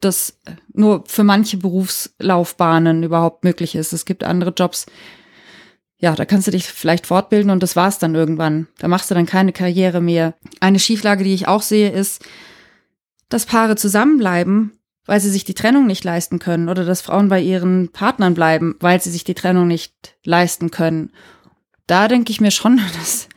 das 0.00 0.38
nur 0.72 1.04
für 1.06 1.24
manche 1.24 1.56
Berufslaufbahnen 1.56 3.02
überhaupt 3.02 3.44
möglich 3.44 3.74
ist. 3.74 3.92
Es 3.92 4.04
gibt 4.04 4.24
andere 4.24 4.52
Jobs, 4.56 4.86
ja, 6.00 6.14
da 6.14 6.24
kannst 6.24 6.46
du 6.46 6.52
dich 6.52 6.66
vielleicht 6.66 7.06
fortbilden 7.06 7.50
und 7.50 7.62
das 7.62 7.74
war's 7.74 7.98
dann 7.98 8.14
irgendwann. 8.14 8.68
Da 8.78 8.86
machst 8.86 9.10
du 9.10 9.14
dann 9.14 9.26
keine 9.26 9.52
Karriere 9.52 10.00
mehr. 10.00 10.34
Eine 10.60 10.78
Schieflage, 10.78 11.24
die 11.24 11.34
ich 11.34 11.48
auch 11.48 11.62
sehe, 11.62 11.90
ist, 11.90 12.24
dass 13.28 13.46
Paare 13.46 13.74
zusammenbleiben, 13.74 14.78
weil 15.06 15.20
sie 15.20 15.30
sich 15.30 15.44
die 15.44 15.54
Trennung 15.54 15.86
nicht 15.86 16.04
leisten 16.04 16.38
können 16.38 16.68
oder 16.68 16.84
dass 16.84 17.00
Frauen 17.00 17.28
bei 17.28 17.40
ihren 17.40 17.88
Partnern 17.88 18.34
bleiben, 18.34 18.76
weil 18.78 19.00
sie 19.02 19.10
sich 19.10 19.24
die 19.24 19.34
Trennung 19.34 19.66
nicht 19.66 20.16
leisten 20.24 20.70
können. 20.70 21.10
Da 21.88 22.06
denke 22.06 22.30
ich 22.30 22.40
mir 22.40 22.52
schon, 22.52 22.80
dass 22.98 23.28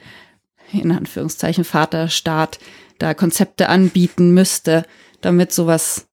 in 0.71 0.91
Anführungszeichen 0.91 1.63
Vaterstaat 1.63 2.59
da 2.99 3.15
Konzepte 3.15 3.69
anbieten 3.69 4.33
müsste, 4.33 4.85
damit 5.21 5.51
sowas 5.51 6.07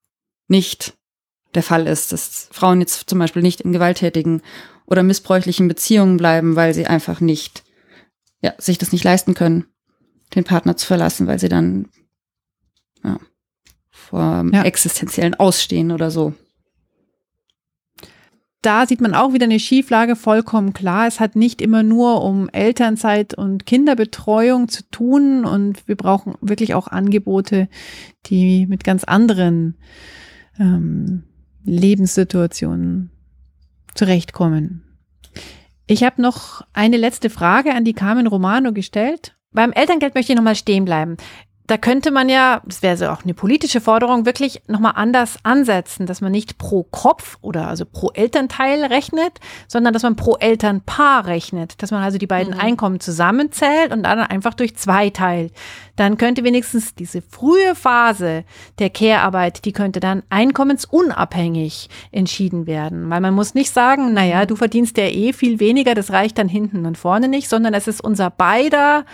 nicht 0.49 0.95
der 1.55 1.63
Fall 1.63 1.87
ist, 1.87 2.13
dass 2.13 2.49
Frauen 2.53 2.81
jetzt 2.81 3.09
zum 3.09 3.19
Beispiel 3.19 3.43
nicht 3.43 3.61
in 3.61 3.73
gewalttätigen 3.73 4.43
oder 4.87 5.03
missbräuchlichen 5.03 5.69
Beziehungen 5.69 6.17
bleiben, 6.17 6.57
weil 6.57 6.75
sie 6.75 6.87
einfach 6.87 7.21
nicht, 7.21 7.65
ja, 8.41 8.55
sich 8.59 8.79
das 8.79 8.93
nicht 8.93 9.05
leisten 9.05 9.35
können, 9.35 9.67
den 10.35 10.45
Partner 10.45 10.77
zu 10.77 10.87
verlassen, 10.87 11.27
weil 11.27 11.39
sie 11.39 11.49
dann 11.49 11.89
ja, 13.05 13.19
vor 13.91 14.45
ja. 14.53 14.63
existenziellen 14.63 15.35
Ausstehen 15.35 15.91
oder 15.91 16.11
so 16.11 16.35
da 18.63 18.87
sieht 18.87 19.01
man 19.01 19.15
auch 19.15 19.33
wieder 19.33 19.45
eine 19.45 19.61
Schieflage 19.61 20.17
vollkommen 20.17 20.73
klar. 20.73 21.07
Es 21.07 21.21
hat 21.21 21.37
nicht 21.37 21.63
immer 21.63 21.83
nur 21.83 22.23
um 22.25 22.49
Elternzeit 22.49 23.35
und 23.35 23.67
Kinderbetreuung 23.67 24.69
zu 24.69 24.83
tun 24.91 25.45
und 25.45 25.87
wir 25.87 25.97
brauchen 25.97 26.35
wirklich 26.41 26.75
auch 26.75 26.89
Angebote, 26.89 27.69
die 28.27 28.67
mit 28.67 28.83
ganz 28.83 29.05
anderen 29.05 29.77
ähm, 30.59 31.25
Lebenssituationen 31.65 33.11
zurechtkommen. 33.95 34.85
Ich 35.87 36.03
habe 36.03 36.21
noch 36.21 36.63
eine 36.73 36.97
letzte 36.97 37.31
Frage 37.31 37.75
an 37.75 37.85
die 37.85 37.95
Carmen 37.95 38.27
Romano 38.27 38.73
gestellt. 38.73 39.37
Beim 39.53 39.73
Elterngeld 39.73 40.15
möchte 40.15 40.33
ich 40.33 40.37
nochmal 40.37 40.57
stehen 40.57 40.85
bleiben 40.85 41.17
da 41.69 41.77
könnte 41.77 42.11
man 42.11 42.31
ja, 42.31 42.63
das 42.65 42.83
wäre 42.83 42.97
so 42.97 43.09
auch 43.09 43.25
eine 43.25 43.35
politische 43.35 43.83
Forderung, 43.83 44.25
wirklich 44.25 44.63
nochmal 44.69 44.95
anders 44.97 45.37
ansetzen, 45.43 46.07
dass 46.07 46.23
man 46.23 46.33
nicht 46.33 46.57
pro 46.57 46.83
Kopf 46.83 47.37
oder 47.43 47.69
also 47.69 47.85
pro 47.85 48.11
Elternteil 48.15 48.85
rechnet, 48.85 49.39
sondern 49.69 49.93
dass 49.93 50.03
man 50.03 50.17
pro 50.17 50.37
Elternpaar 50.37 51.27
rechnet, 51.27 51.83
dass 51.83 51.91
man 51.91 52.03
also 52.03 52.17
die 52.17 52.27
beiden 52.27 52.55
mhm. 52.55 52.61
Einkommen 52.61 53.01
zusammenzählt 53.01 53.93
und 53.93 54.05
dann 54.05 54.19
einfach 54.21 54.55
durch 54.55 54.77
zwei 54.77 55.11
teilt. 55.11 55.53
Dann 55.97 56.17
könnte 56.17 56.43
wenigstens 56.43 56.95
diese 56.95 57.21
frühe 57.21 57.75
Phase 57.75 58.45
der 58.79 58.89
Care-Arbeit, 58.89 59.67
die 59.67 59.73
könnte 59.73 60.01
dann 60.01 60.23
einkommensunabhängig 60.31 61.91
entschieden 62.13 62.67
werden, 62.67 63.11
weil 63.11 63.21
man 63.21 63.35
muss 63.35 63.53
nicht 63.53 63.75
sagen, 63.75 64.15
naja, 64.15 64.47
du 64.47 64.57
verdienst 64.57 64.97
ja 64.97 65.05
eh 65.05 65.35
viel 65.35 65.61
weniger, 65.61 65.95
das 65.95 66.13
reicht 66.13 66.39
dann 66.39 66.49
hinten 66.49 66.87
und 66.87 66.97
vorne 66.97 67.29
nicht, 67.29 67.51
sondern 67.51 67.75
es 67.75 67.89
ist 67.89 68.01
unser 68.01 68.31
beider 68.31 69.05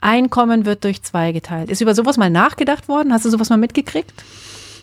Einkommen 0.00 0.64
wird 0.64 0.84
durch 0.84 1.02
zwei 1.02 1.32
geteilt. 1.32 1.70
Ist 1.70 1.80
über 1.80 1.94
sowas 1.94 2.16
mal 2.16 2.30
nachgedacht 2.30 2.88
worden? 2.88 3.12
Hast 3.12 3.24
du 3.24 3.30
sowas 3.30 3.50
mal 3.50 3.56
mitgekriegt? 3.56 4.12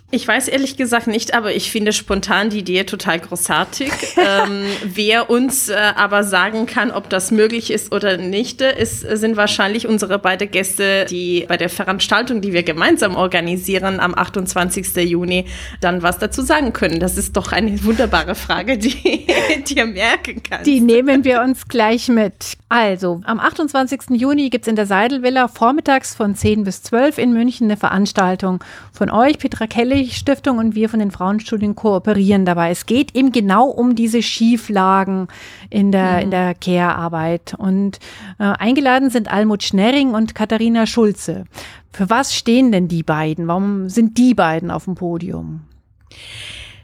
Ich 0.09 0.25
weiß 0.25 0.47
ehrlich 0.47 0.77
gesagt 0.77 1.07
nicht, 1.07 1.33
aber 1.33 1.53
ich 1.53 1.69
finde 1.69 1.91
spontan 1.91 2.49
die 2.49 2.59
Idee 2.59 2.85
total 2.85 3.19
großartig. 3.19 3.91
ähm, 4.17 4.63
wer 4.85 5.29
uns 5.29 5.67
äh, 5.67 5.75
aber 5.75 6.23
sagen 6.23 6.65
kann, 6.65 6.91
ob 6.91 7.09
das 7.09 7.29
möglich 7.29 7.71
ist 7.71 7.91
oder 7.91 8.15
nicht, 8.15 8.61
ist, 8.61 9.01
sind 9.01 9.35
wahrscheinlich 9.35 9.85
unsere 9.85 10.17
beiden 10.17 10.49
Gäste, 10.49 11.05
die 11.09 11.45
bei 11.49 11.57
der 11.57 11.67
Veranstaltung, 11.67 12.39
die 12.39 12.53
wir 12.53 12.63
gemeinsam 12.63 13.17
organisieren 13.17 13.99
am 13.99 14.15
28. 14.15 14.95
Juni, 14.95 15.43
dann 15.81 16.01
was 16.03 16.17
dazu 16.19 16.41
sagen 16.41 16.71
können. 16.71 17.01
Das 17.01 17.17
ist 17.17 17.35
doch 17.35 17.51
eine 17.51 17.83
wunderbare 17.83 18.35
Frage, 18.35 18.77
die 18.77 19.27
dir 19.67 19.85
merken 19.85 20.41
kannst. 20.41 20.67
Die 20.67 20.79
nehmen 20.79 21.25
wir 21.25 21.41
uns 21.41 21.67
gleich 21.67 22.07
mit. 22.07 22.53
Also, 22.69 23.19
am 23.25 23.41
28. 23.41 24.11
Juni 24.11 24.49
gibt's 24.49 24.69
in 24.69 24.77
der 24.77 24.85
Seidelvilla 24.85 25.49
vormittags 25.49 26.15
von 26.15 26.33
10 26.33 26.63
bis 26.63 26.81
12 26.83 27.17
in 27.17 27.33
München 27.33 27.67
eine 27.67 27.75
Veranstaltung 27.75 28.63
von 28.97 29.09
euch, 29.09 29.37
Petra 29.37 29.67
Kelly 29.67 30.09
Stiftung 30.09 30.57
und 30.57 30.75
wir 30.75 30.89
von 30.89 30.99
den 30.99 31.11
Frauenstudien 31.11 31.75
kooperieren 31.75 32.45
dabei. 32.45 32.71
Es 32.71 32.85
geht 32.85 33.15
eben 33.15 33.31
genau 33.31 33.67
um 33.67 33.95
diese 33.95 34.21
Schieflagen 34.21 35.27
in 35.69 35.91
der, 35.91 36.13
mhm. 36.13 36.21
in 36.23 36.31
der 36.31 36.55
Care-Arbeit. 36.55 37.53
Und 37.57 37.99
äh, 38.39 38.43
eingeladen 38.43 39.09
sind 39.09 39.31
Almut 39.31 39.63
Schnerring 39.63 40.13
und 40.13 40.35
Katharina 40.35 40.85
Schulze. 40.85 41.45
Für 41.93 42.09
was 42.09 42.35
stehen 42.35 42.71
denn 42.71 42.87
die 42.87 43.03
beiden? 43.03 43.47
Warum 43.47 43.87
sind 43.89 44.17
die 44.17 44.33
beiden 44.33 44.71
auf 44.71 44.85
dem 44.85 44.95
Podium? 44.95 45.61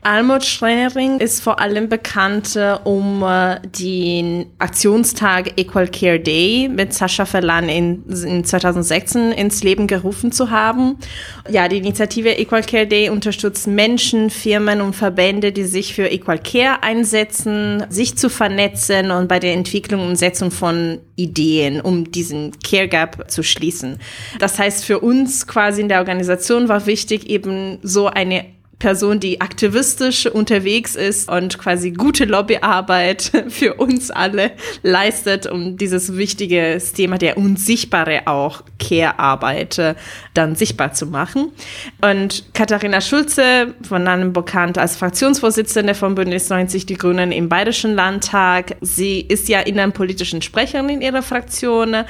Almut 0.05 0.43
Schreinering 0.43 1.19
ist 1.19 1.41
vor 1.41 1.59
allem 1.59 1.89
bekannt 1.89 2.55
äh, 2.55 2.75
um 2.83 3.23
äh, 3.23 3.59
den 3.65 4.47
Aktionstag 4.59 5.57
Equal 5.57 5.87
Care 5.87 6.19
Day 6.19 6.69
mit 6.69 6.93
Sascha 6.93 7.25
Verlan 7.25 7.69
in, 7.69 8.03
in 8.09 8.43
2016 8.43 9.31
ins 9.31 9.63
Leben 9.63 9.87
gerufen 9.87 10.31
zu 10.31 10.49
haben. 10.49 10.97
Ja, 11.49 11.67
die 11.67 11.77
Initiative 11.77 12.37
Equal 12.37 12.63
Care 12.63 12.87
Day 12.87 13.09
unterstützt 13.09 13.67
Menschen, 13.67 14.29
Firmen 14.29 14.81
und 14.81 14.95
Verbände, 14.95 15.51
die 15.51 15.65
sich 15.65 15.93
für 15.93 16.07
Equal 16.07 16.39
Care 16.39 16.83
einsetzen, 16.83 17.85
sich 17.89 18.17
zu 18.17 18.29
vernetzen 18.29 19.11
und 19.11 19.27
bei 19.27 19.39
der 19.39 19.53
Entwicklung 19.53 20.01
und 20.01 20.13
Umsetzung 20.13 20.51
von 20.51 20.99
Ideen, 21.15 21.81
um 21.81 22.11
diesen 22.11 22.51
Care 22.59 22.87
Gap 22.87 23.31
zu 23.31 23.43
schließen. 23.43 23.99
Das 24.39 24.59
heißt, 24.59 24.85
für 24.85 24.99
uns 24.99 25.47
quasi 25.47 25.81
in 25.81 25.89
der 25.89 25.99
Organisation 25.99 26.69
war 26.69 26.85
wichtig, 26.85 27.29
eben 27.29 27.79
so 27.81 28.07
eine 28.07 28.45
Person, 28.83 29.21
die 29.21 29.39
aktivistisch 29.39 30.25
unterwegs 30.25 30.97
ist 30.97 31.29
und 31.29 31.57
quasi 31.57 31.91
gute 31.91 32.25
Lobbyarbeit 32.25 33.31
für 33.47 33.75
uns 33.75 34.11
alle 34.11 34.51
leistet, 34.81 35.49
um 35.49 35.77
dieses 35.77 36.17
wichtige 36.17 36.81
Thema 36.93 37.17
der 37.17 37.37
unsichtbare 37.37 38.23
auch 38.25 38.61
Care-Arbeit 38.79 39.79
äh, 39.79 39.95
dann 40.33 40.55
sichtbar 40.55 40.91
zu 40.91 41.05
machen. 41.05 41.53
Und 42.01 42.53
Katharina 42.53 42.99
Schulze, 42.99 43.73
von 43.87 44.05
einem 44.05 44.33
bekannt 44.33 44.77
als 44.77 44.97
Fraktionsvorsitzende 44.97 45.95
von 45.95 46.15
Bündnis 46.15 46.49
90 46.49 46.85
Die 46.85 46.95
Grünen 46.95 47.31
im 47.31 47.47
Bayerischen 47.47 47.95
Landtag, 47.95 48.75
sie 48.81 49.21
ist 49.21 49.47
ja 49.47 49.61
innenpolitischen 49.61 50.41
Sprecherin 50.41 50.89
in 50.89 51.01
ihrer 51.01 51.21
Fraktion 51.21 52.03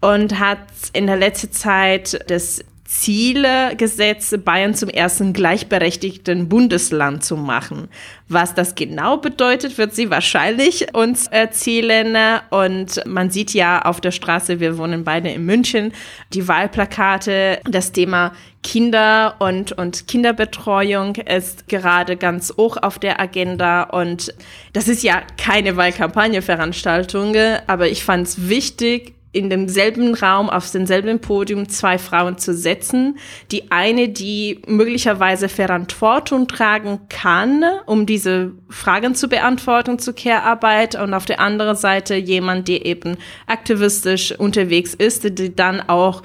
und 0.00 0.40
hat 0.40 0.58
in 0.94 1.06
der 1.06 1.16
letzten 1.16 1.52
Zeit 1.52 2.18
das 2.28 2.64
Ziele 2.88 3.76
gesetzt, 3.76 4.46
Bayern 4.46 4.74
zum 4.74 4.88
ersten 4.88 5.34
gleichberechtigten 5.34 6.48
Bundesland 6.48 7.22
zu 7.22 7.36
machen. 7.36 7.88
Was 8.28 8.54
das 8.54 8.76
genau 8.76 9.18
bedeutet, 9.18 9.76
wird 9.76 9.94
sie 9.94 10.08
wahrscheinlich 10.08 10.94
uns 10.94 11.26
erzählen. 11.26 12.40
Und 12.48 13.02
man 13.06 13.28
sieht 13.28 13.52
ja 13.52 13.82
auf 13.82 14.00
der 14.00 14.10
Straße, 14.10 14.58
wir 14.58 14.78
wohnen 14.78 15.04
beide 15.04 15.28
in 15.28 15.44
München, 15.44 15.92
die 16.32 16.48
Wahlplakate, 16.48 17.60
das 17.64 17.92
Thema 17.92 18.32
Kinder 18.62 19.36
und, 19.38 19.72
und 19.72 20.08
Kinderbetreuung 20.08 21.16
ist 21.16 21.68
gerade 21.68 22.16
ganz 22.16 22.54
hoch 22.56 22.78
auf 22.80 22.98
der 22.98 23.20
Agenda. 23.20 23.82
Und 23.82 24.32
das 24.72 24.88
ist 24.88 25.02
ja 25.02 25.20
keine 25.36 25.76
Wahlkampagneveranstaltung, 25.76 27.36
aber 27.66 27.88
ich 27.88 28.02
fand 28.02 28.28
es 28.28 28.48
wichtig, 28.48 29.17
in 29.32 29.50
demselben 29.50 30.14
Raum, 30.14 30.48
auf 30.48 30.70
demselben 30.70 31.20
Podium 31.20 31.68
zwei 31.68 31.98
Frauen 31.98 32.38
zu 32.38 32.54
setzen. 32.54 33.18
Die 33.52 33.70
eine, 33.70 34.08
die 34.08 34.62
möglicherweise 34.66 35.48
Verantwortung 35.48 36.48
tragen 36.48 37.00
kann, 37.08 37.62
um 37.86 38.06
diese 38.06 38.52
Fragen 38.70 39.14
zu 39.14 39.28
beantworten 39.28 39.98
zur 39.98 40.14
Care-Arbeit 40.14 40.94
und 40.94 41.12
auf 41.12 41.26
der 41.26 41.40
anderen 41.40 41.76
Seite 41.76 42.14
jemand, 42.14 42.68
der 42.68 42.86
eben 42.86 43.16
aktivistisch 43.46 44.32
unterwegs 44.32 44.94
ist, 44.94 45.24
die 45.38 45.54
dann 45.54 45.80
auch 45.80 46.22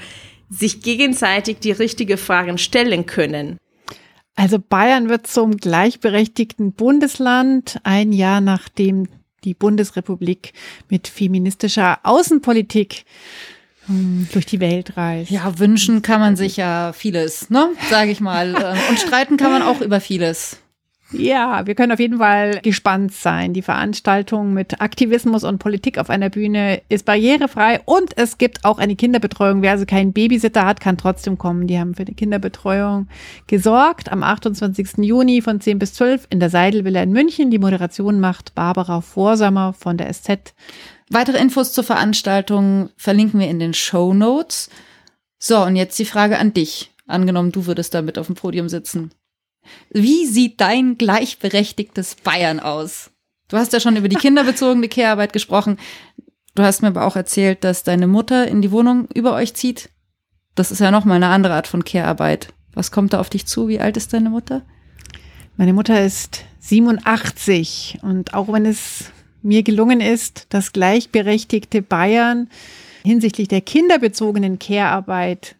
sich 0.50 0.82
gegenseitig 0.82 1.60
die 1.60 1.72
richtigen 1.72 2.18
Fragen 2.18 2.58
stellen 2.58 3.06
können. 3.06 3.58
Also 4.36 4.58
Bayern 4.60 5.10
wird 5.10 5.28
zum 5.28 5.58
gleichberechtigten 5.58 6.74
Bundesland 6.74 7.80
ein 7.84 8.12
Jahr 8.14 8.42
nachdem 8.42 9.08
die 9.44 9.54
Bundesrepublik 9.54 10.54
mit 10.90 11.08
feministischer 11.08 12.00
Außenpolitik 12.04 13.06
hm, 13.88 14.28
durch 14.32 14.46
die 14.46 14.60
Welt 14.60 14.96
reist. 14.98 15.32
Ja, 15.32 15.60
wünschen 15.60 16.02
kann 16.02 16.20
man 16.20 16.36
sich 16.36 16.58
ja 16.58 16.94
vieles, 16.94 17.50
ne? 17.50 17.70
Sage 17.90 18.12
ich 18.12 18.22
mal. 18.22 18.56
Und 18.90 19.00
streiten 19.00 19.38
kann 19.38 19.52
man 19.52 19.62
auch 19.62 19.82
über 19.82 20.00
vieles. 20.00 20.58
Ja, 21.16 21.68
wir 21.68 21.76
können 21.76 21.92
auf 21.92 22.00
jeden 22.00 22.18
Fall 22.18 22.60
gespannt 22.62 23.14
sein. 23.14 23.54
Die 23.54 23.62
Veranstaltung 23.62 24.54
mit 24.54 24.82
Aktivismus 24.82 25.44
und 25.44 25.60
Politik 25.60 26.00
auf 26.00 26.10
einer 26.10 26.30
Bühne 26.30 26.82
ist 26.90 27.06
barrierefrei 27.06 27.82
und 27.86 28.18
es 28.18 28.40
gibt 28.40 28.66
auch 28.66 28.80
eine 28.80 28.96
Kinderbetreuung. 28.96 29.62
Wer 29.62 29.72
also 29.72 29.86
keinen 29.86 30.12
Babysitter 30.12 30.66
hat, 30.66 30.80
kann 30.80 30.98
trotzdem 30.98 31.38
kommen. 31.38 31.68
Die 31.68 31.80
haben 31.80 31.94
für 31.94 32.06
die 32.06 32.16
Kinderbetreuung 32.16 33.08
gesorgt. 33.46 34.12
Am 34.12 34.24
28. 34.24 34.98
Juni 34.98 35.42
von 35.42 35.62
10 35.62 35.78
bis 35.78 35.94
12 35.94 36.28
in 36.32 36.40
der 36.40 36.50
Seidelvilla 36.50 37.04
in 37.04 37.12
München. 37.12 37.52
Die 37.52 37.60
Moderation 37.60 38.20
macht 38.20 38.56
Barbara 38.56 39.02
Vorsammer 39.02 39.74
von 39.74 39.98
der 39.98 40.12
SZ. 40.12 40.56
Weitere 41.10 41.38
Infos 41.38 41.74
zur 41.74 41.84
Veranstaltung 41.84 42.90
verlinken 42.98 43.40
wir 43.40 43.50
in 43.50 43.60
den 43.60 43.76
Show 43.76 44.16
Notes. 44.16 44.70
So, 45.38 45.62
und 45.64 45.76
jetzt 45.76 46.00
die 46.00 46.06
Frage 46.06 46.40
an 46.40 46.54
dich. 46.54 46.92
Angenommen, 47.06 47.52
du 47.52 47.68
würdest 47.68 47.94
da 47.94 48.02
mit 48.02 48.18
auf 48.18 48.28
dem 48.28 48.36
Podium 48.36 48.68
sitzen. 48.68 49.12
Wie 49.90 50.26
sieht 50.26 50.62
dein 50.62 50.98
gleichberechtigtes 50.98 52.16
Bayern 52.16 52.60
aus? 52.60 53.12
Du 53.48 53.58
hast 53.58 53.74
ja 53.74 53.80
schon 53.80 53.96
über 53.96 54.10
die 54.10 54.16
kinderbezogene 54.16 54.88
Care-Arbeit 54.88 55.34
gesprochen. 55.34 55.78
Du 56.56 56.64
hast 56.64 56.82
mir 56.82 56.90
aber 56.90 57.06
auch 57.06 57.16
erzählt, 57.16 57.64
dass 57.64 57.84
deine 57.84 58.08
Mutter 58.08 58.48
in 58.48 58.62
die 58.62 58.72
Wohnung 58.72 59.08
über 59.14 59.34
euch 59.34 59.54
zieht. 59.54 59.90
Das 60.56 60.72
ist 60.72 60.80
ja 60.80 60.92
nochmal 60.92 61.18
eine 61.18 61.28
andere 61.28 61.54
Art 61.54 61.68
von 61.68 61.84
Care-Arbeit. 61.84 62.54
Was 62.74 62.92
kommt 62.92 63.14
da 63.14 63.20
auf 63.20 63.30
dich 63.30 63.46
zu? 63.46 63.68
Wie 63.68 63.80
alt 63.80 63.98
ist 63.98 64.14
deine 64.14 64.30
Mutter? 64.30 64.64
Meine 65.58 65.74
Mutter 65.74 66.04
ist 66.04 66.46
87 66.60 68.00
und 68.02 68.34
auch 68.34 68.52
wenn 68.52 68.66
es 68.66 69.12
mir 69.44 69.62
gelungen 69.62 70.02
ist, 70.02 70.48
das 70.50 70.72
gleichberechtigte 70.74 71.82
Bayern 71.82 72.50
hinsichtlich 73.04 73.50
der 73.50 73.62
kinderbezogenen 73.62 74.58
Care-Arbeit 74.58 75.56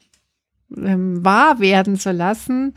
ähm, 0.76 1.24
wahr 1.24 1.60
werden 1.60 2.00
zu 2.00 2.12
lassen, 2.12 2.74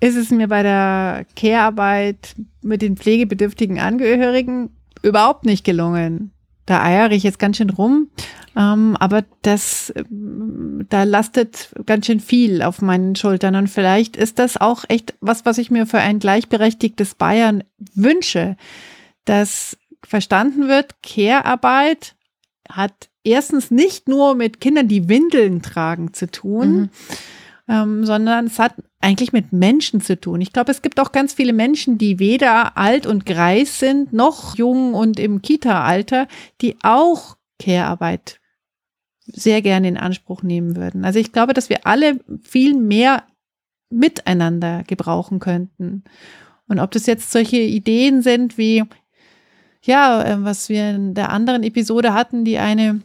ist 0.00 0.16
es 0.16 0.30
mir 0.30 0.48
bei 0.48 0.62
der 0.62 1.26
Care-Arbeit 1.36 2.34
mit 2.62 2.82
den 2.82 2.96
pflegebedürftigen 2.96 3.78
Angehörigen 3.78 4.70
überhaupt 5.02 5.44
nicht 5.44 5.64
gelungen. 5.64 6.32
Da 6.66 6.82
eiere 6.82 7.14
ich 7.14 7.22
jetzt 7.22 7.38
ganz 7.38 7.58
schön 7.58 7.70
rum, 7.70 8.08
ähm, 8.56 8.96
aber 8.98 9.24
das, 9.42 9.92
da 10.08 11.02
lastet 11.02 11.74
ganz 11.84 12.06
schön 12.06 12.20
viel 12.20 12.62
auf 12.62 12.80
meinen 12.80 13.16
Schultern 13.16 13.54
und 13.56 13.68
vielleicht 13.68 14.16
ist 14.16 14.38
das 14.38 14.56
auch 14.56 14.84
echt 14.88 15.14
was, 15.20 15.44
was 15.44 15.58
ich 15.58 15.70
mir 15.70 15.86
für 15.86 15.98
ein 15.98 16.20
gleichberechtigtes 16.20 17.16
Bayern 17.16 17.64
wünsche, 17.94 18.56
dass 19.26 19.76
verstanden 20.02 20.68
wird, 20.68 21.02
Care-Arbeit 21.02 22.14
hat 22.70 23.10
erstens 23.24 23.70
nicht 23.70 24.08
nur 24.08 24.34
mit 24.34 24.60
Kindern, 24.60 24.88
die 24.88 25.08
Windeln 25.08 25.62
tragen, 25.62 26.14
zu 26.14 26.30
tun, 26.30 26.72
mhm. 26.72 26.90
Ähm, 27.68 28.04
sondern 28.04 28.46
es 28.46 28.58
hat 28.58 28.74
eigentlich 29.00 29.32
mit 29.32 29.52
Menschen 29.52 30.00
zu 30.00 30.18
tun. 30.18 30.40
Ich 30.40 30.52
glaube, 30.52 30.70
es 30.70 30.82
gibt 30.82 31.00
auch 31.00 31.12
ganz 31.12 31.32
viele 31.32 31.52
Menschen, 31.52 31.98
die 31.98 32.18
weder 32.18 32.76
alt 32.76 33.06
und 33.06 33.26
greis 33.26 33.78
sind, 33.78 34.12
noch 34.12 34.56
jung 34.56 34.94
und 34.94 35.18
im 35.18 35.42
Kita-Alter, 35.42 36.26
die 36.60 36.76
auch 36.82 37.36
Care-Arbeit 37.58 38.40
sehr 39.26 39.62
gerne 39.62 39.88
in 39.88 39.96
Anspruch 39.96 40.42
nehmen 40.42 40.76
würden. 40.76 41.04
Also 41.04 41.18
ich 41.18 41.32
glaube, 41.32 41.54
dass 41.54 41.70
wir 41.70 41.86
alle 41.86 42.20
viel 42.42 42.74
mehr 42.74 43.24
miteinander 43.90 44.82
gebrauchen 44.86 45.38
könnten. 45.38 46.04
Und 46.68 46.78
ob 46.78 46.90
das 46.90 47.06
jetzt 47.06 47.30
solche 47.30 47.58
Ideen 47.58 48.22
sind 48.22 48.58
wie, 48.58 48.84
ja, 49.82 50.22
äh, 50.22 50.44
was 50.44 50.68
wir 50.68 50.90
in 50.90 51.14
der 51.14 51.30
anderen 51.30 51.62
Episode 51.62 52.12
hatten, 52.12 52.44
die 52.44 52.58
eine 52.58 53.00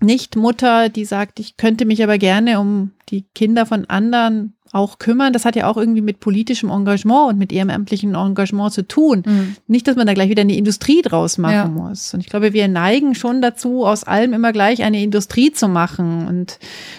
Nicht-Mutter, 0.00 0.88
die 0.88 1.04
sagt, 1.04 1.40
ich 1.40 1.56
könnte 1.56 1.84
mich 1.84 2.02
aber 2.02 2.18
gerne 2.18 2.60
um 2.60 2.92
die 3.08 3.24
Kinder 3.34 3.66
von 3.66 3.84
anderen 3.86 4.54
auch 4.72 4.98
kümmern, 4.98 5.32
das 5.32 5.44
hat 5.44 5.56
ja 5.56 5.68
auch 5.68 5.76
irgendwie 5.76 6.00
mit 6.00 6.20
politischem 6.20 6.70
Engagement 6.70 7.30
und 7.30 7.38
mit 7.38 7.52
ehrenamtlichem 7.52 8.14
Engagement 8.14 8.72
zu 8.72 8.86
tun. 8.86 9.24
Mhm. 9.26 9.56
Nicht, 9.66 9.88
dass 9.88 9.96
man 9.96 10.06
da 10.06 10.14
gleich 10.14 10.30
wieder 10.30 10.42
eine 10.42 10.56
Industrie 10.56 11.02
draus 11.02 11.38
machen 11.38 11.54
ja. 11.54 11.66
muss. 11.66 12.14
Und 12.14 12.20
ich 12.20 12.28
glaube, 12.28 12.52
wir 12.52 12.68
neigen 12.68 13.14
schon 13.14 13.42
dazu, 13.42 13.84
aus 13.84 14.04
allem 14.04 14.32
immer 14.32 14.52
gleich 14.52 14.82
eine 14.82 15.02
Industrie 15.02 15.50
zu 15.50 15.66
machen 15.66 16.28
und 16.28 16.58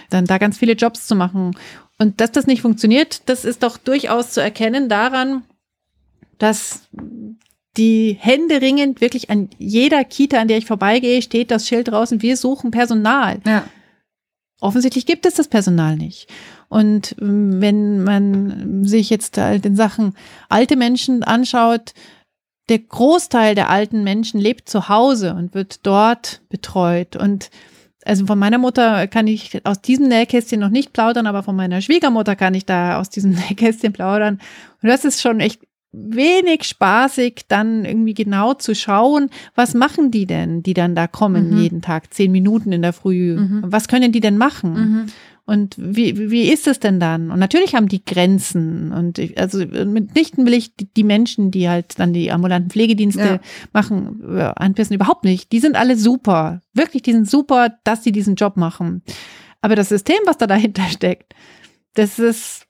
dann 0.09 0.25
da 0.25 0.37
ganz 0.37 0.57
viele 0.57 0.73
Jobs 0.73 1.07
zu 1.07 1.15
machen. 1.15 1.55
Und 1.97 2.19
dass 2.19 2.31
das 2.31 2.47
nicht 2.47 2.61
funktioniert, 2.61 3.29
das 3.29 3.45
ist 3.45 3.63
doch 3.63 3.77
durchaus 3.77 4.31
zu 4.31 4.41
erkennen 4.41 4.89
daran, 4.89 5.43
dass 6.39 6.89
die 7.77 8.17
Hände 8.19 8.61
ringend 8.61 9.01
wirklich 9.01 9.29
an 9.29 9.49
jeder 9.57 10.03
Kita, 10.03 10.39
an 10.39 10.47
der 10.47 10.57
ich 10.57 10.65
vorbeigehe, 10.65 11.21
steht 11.21 11.51
das 11.51 11.67
Schild 11.67 11.87
draußen, 11.87 12.21
wir 12.21 12.35
suchen 12.35 12.71
Personal. 12.71 13.39
Ja. 13.45 13.63
Offensichtlich 14.59 15.05
gibt 15.05 15.25
es 15.25 15.35
das 15.35 15.47
Personal 15.47 15.95
nicht. 15.95 16.27
Und 16.69 17.15
ähm, 17.19 17.61
wenn 17.61 18.03
man 18.03 18.83
sich 18.85 19.09
jetzt 19.09 19.37
halt 19.37 19.65
in 19.65 19.75
Sachen 19.75 20.13
alte 20.49 20.75
Menschen 20.75 21.23
anschaut, 21.23 21.93
der 22.69 22.79
Großteil 22.79 23.55
der 23.55 23.69
alten 23.69 24.03
Menschen 24.03 24.39
lebt 24.39 24.69
zu 24.69 24.87
Hause 24.87 25.33
und 25.33 25.53
wird 25.53 25.85
dort 25.85 26.41
betreut. 26.49 27.15
Und 27.15 27.49
also 28.05 28.25
von 28.25 28.39
meiner 28.39 28.57
Mutter 28.57 29.07
kann 29.07 29.27
ich 29.27 29.65
aus 29.65 29.81
diesem 29.81 30.07
Nähkästchen 30.07 30.59
noch 30.59 30.69
nicht 30.69 30.93
plaudern, 30.93 31.27
aber 31.27 31.43
von 31.43 31.55
meiner 31.55 31.81
Schwiegermutter 31.81 32.35
kann 32.35 32.53
ich 32.53 32.65
da 32.65 32.99
aus 32.99 33.09
diesem 33.09 33.31
Nähkästchen 33.49 33.93
plaudern. 33.93 34.39
Und 34.81 34.89
das 34.89 35.05
ist 35.05 35.21
schon 35.21 35.39
echt 35.39 35.61
wenig 35.91 36.63
spaßig, 36.63 37.43
dann 37.47 37.83
irgendwie 37.85 38.13
genau 38.13 38.53
zu 38.53 38.75
schauen, 38.75 39.29
was 39.55 39.73
machen 39.73 40.09
die 40.11 40.25
denn, 40.25 40.63
die 40.63 40.73
dann 40.73 40.95
da 40.95 41.07
kommen 41.07 41.51
mhm. 41.51 41.57
jeden 41.57 41.81
Tag, 41.81 42.13
zehn 42.13 42.31
Minuten 42.31 42.71
in 42.71 42.81
der 42.81 42.93
Früh. 42.93 43.35
Mhm. 43.37 43.63
Was 43.65 43.87
können 43.87 44.11
die 44.11 44.21
denn 44.21 44.37
machen? 44.37 44.73
Mhm. 44.73 45.05
Und 45.45 45.75
wie, 45.77 46.31
wie 46.31 46.49
ist 46.49 46.67
es 46.67 46.79
denn 46.79 46.99
dann? 46.99 47.29
Und 47.29 47.39
natürlich 47.39 47.75
haben 47.75 47.89
die 47.89 48.05
Grenzen. 48.05 48.93
Und 48.93 49.17
ich, 49.17 49.37
also 49.37 49.57
mitnichten 49.57 50.45
will 50.45 50.53
ich 50.53 50.73
die, 50.77 51.03
Menschen, 51.03 51.51
die 51.51 51.67
halt 51.67 51.99
dann 51.99 52.13
die 52.13 52.31
ambulanten 52.31 52.69
Pflegedienste 52.69 53.21
ja. 53.21 53.39
machen, 53.73 54.21
äh, 54.37 54.53
anpissen, 54.55 54.95
überhaupt 54.95 55.25
nicht. 55.25 55.51
Die 55.51 55.59
sind 55.59 55.75
alle 55.75 55.97
super. 55.97 56.61
Wirklich, 56.73 57.01
die 57.01 57.11
sind 57.11 57.29
super, 57.29 57.75
dass 57.83 58.03
sie 58.03 58.13
diesen 58.13 58.35
Job 58.35 58.55
machen. 58.55 59.01
Aber 59.61 59.75
das 59.75 59.89
System, 59.89 60.19
was 60.25 60.37
da 60.37 60.47
dahinter 60.47 60.83
steckt, 60.89 61.33
das 61.95 62.19
ist. 62.19 62.67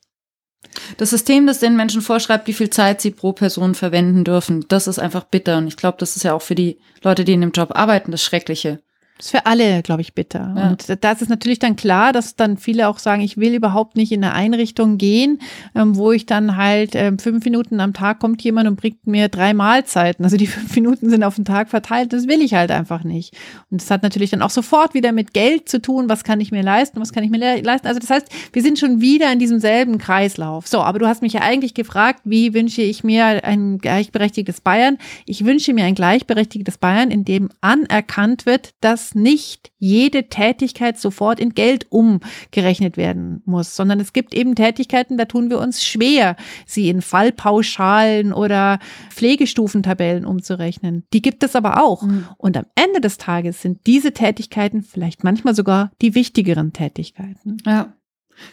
Das 0.97 1.09
System, 1.09 1.47
das 1.47 1.59
den 1.59 1.75
Menschen 1.75 2.01
vorschreibt, 2.01 2.47
wie 2.47 2.53
viel 2.53 2.69
Zeit 2.69 3.01
sie 3.01 3.11
pro 3.11 3.33
Person 3.33 3.75
verwenden 3.75 4.23
dürfen, 4.23 4.65
das 4.67 4.87
ist 4.87 4.99
einfach 4.99 5.23
bitter. 5.23 5.57
Und 5.57 5.67
ich 5.67 5.77
glaube, 5.77 5.97
das 5.99 6.15
ist 6.15 6.23
ja 6.23 6.33
auch 6.33 6.41
für 6.41 6.55
die 6.55 6.79
Leute, 7.01 7.23
die 7.23 7.33
in 7.33 7.41
dem 7.41 7.51
Job 7.51 7.71
arbeiten, 7.73 8.11
das 8.11 8.23
Schreckliche. 8.23 8.79
Das 9.21 9.27
ist 9.27 9.37
für 9.37 9.45
alle, 9.45 9.83
glaube 9.83 10.01
ich, 10.01 10.15
bitter. 10.15 10.51
Ja. 10.57 10.69
Und 10.69 11.03
das 11.03 11.21
ist 11.21 11.29
natürlich 11.29 11.59
dann 11.59 11.75
klar, 11.75 12.11
dass 12.11 12.35
dann 12.35 12.57
viele 12.57 12.87
auch 12.87 12.97
sagen, 12.97 13.21
ich 13.21 13.37
will 13.37 13.53
überhaupt 13.53 13.95
nicht 13.95 14.11
in 14.11 14.23
eine 14.23 14.33
Einrichtung 14.33 14.97
gehen, 14.97 15.37
ähm, 15.75 15.95
wo 15.95 16.11
ich 16.11 16.25
dann 16.25 16.57
halt 16.57 16.95
ähm, 16.95 17.19
fünf 17.19 17.45
Minuten 17.45 17.79
am 17.81 17.93
Tag 17.93 18.17
kommt 18.17 18.41
jemand 18.41 18.67
und 18.67 18.77
bringt 18.77 19.05
mir 19.05 19.29
drei 19.29 19.53
Mahlzeiten. 19.53 20.25
Also 20.25 20.37
die 20.37 20.47
fünf 20.47 20.75
Minuten 20.75 21.11
sind 21.11 21.23
auf 21.23 21.35
den 21.35 21.45
Tag 21.45 21.69
verteilt. 21.69 22.13
Das 22.13 22.27
will 22.27 22.41
ich 22.41 22.55
halt 22.55 22.71
einfach 22.71 23.03
nicht. 23.03 23.37
Und 23.69 23.79
das 23.79 23.91
hat 23.91 24.01
natürlich 24.01 24.31
dann 24.31 24.41
auch 24.41 24.49
sofort 24.49 24.95
wieder 24.95 25.11
mit 25.11 25.35
Geld 25.35 25.69
zu 25.69 25.79
tun. 25.79 26.09
Was 26.09 26.23
kann 26.23 26.41
ich 26.41 26.51
mir 26.51 26.63
leisten? 26.63 26.99
Was 26.99 27.13
kann 27.13 27.23
ich 27.23 27.29
mir 27.29 27.61
leisten? 27.61 27.85
Also 27.85 27.99
das 27.99 28.09
heißt, 28.09 28.27
wir 28.53 28.63
sind 28.63 28.79
schon 28.79 29.01
wieder 29.01 29.31
in 29.31 29.37
diesem 29.37 29.59
selben 29.59 29.99
Kreislauf. 29.99 30.67
So, 30.67 30.79
aber 30.81 30.97
du 30.97 31.05
hast 31.05 31.21
mich 31.21 31.33
ja 31.33 31.41
eigentlich 31.41 31.75
gefragt, 31.75 32.21
wie 32.23 32.55
wünsche 32.55 32.81
ich 32.81 33.03
mir 33.03 33.43
ein 33.43 33.77
gleichberechtigtes 33.77 34.61
Bayern? 34.61 34.97
Ich 35.27 35.45
wünsche 35.45 35.75
mir 35.75 35.85
ein 35.85 35.93
gleichberechtigtes 35.93 36.79
Bayern, 36.79 37.11
in 37.11 37.23
dem 37.23 37.49
anerkannt 37.61 38.47
wird, 38.47 38.71
dass 38.81 39.10
nicht 39.15 39.71
jede 39.77 40.29
Tätigkeit 40.29 40.99
sofort 40.99 41.39
in 41.39 41.53
Geld 41.53 41.87
umgerechnet 41.89 42.97
werden 42.97 43.41
muss, 43.45 43.75
sondern 43.75 43.99
es 43.99 44.13
gibt 44.13 44.33
eben 44.33 44.55
Tätigkeiten, 44.55 45.17
da 45.17 45.25
tun 45.25 45.49
wir 45.49 45.59
uns 45.59 45.83
schwer, 45.83 46.35
sie 46.65 46.89
in 46.89 47.01
Fallpauschalen 47.01 48.33
oder 48.33 48.79
Pflegestufentabellen 49.09 50.25
umzurechnen. 50.25 51.03
Die 51.13 51.21
gibt 51.21 51.43
es 51.43 51.55
aber 51.55 51.83
auch. 51.83 52.03
Mhm. 52.03 52.27
Und 52.37 52.57
am 52.57 52.65
Ende 52.75 53.01
des 53.01 53.17
Tages 53.17 53.61
sind 53.61 53.85
diese 53.87 54.13
Tätigkeiten 54.13 54.83
vielleicht 54.83 55.23
manchmal 55.23 55.55
sogar 55.55 55.91
die 56.01 56.15
wichtigeren 56.15 56.73
Tätigkeiten. 56.73 57.57
Ja. 57.65 57.93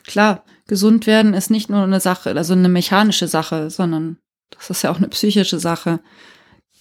Klar, 0.07 0.45
gesund 0.67 1.07
werden 1.07 1.35
ist 1.35 1.51
nicht 1.51 1.71
nur 1.71 1.83
eine 1.83 2.01
Sache, 2.01 2.31
also 2.37 2.53
eine 2.53 2.69
mechanische 2.69 3.29
Sache, 3.29 3.71
sondern 3.71 4.19
das 4.51 4.71
ist 4.71 4.83
ja 4.83 4.91
auch 4.91 4.99
eine 4.99 5.09
psychische 5.09 5.59
Sache. 5.59 6.01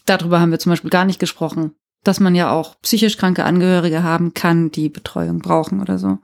Darüber 0.05 0.39
haben 0.39 0.51
wir 0.51 0.59
zum 0.59 0.71
Beispiel 0.71 0.89
gar 0.89 1.05
nicht 1.05 1.19
gesprochen 1.19 1.75
dass 2.07 2.19
man 2.19 2.35
ja 2.35 2.51
auch 2.51 2.79
psychisch 2.81 3.17
kranke 3.17 3.43
Angehörige 3.43 4.03
haben 4.03 4.33
kann, 4.33 4.71
die 4.71 4.89
Betreuung 4.89 5.39
brauchen 5.39 5.81
oder 5.81 5.97
so. 5.97 6.19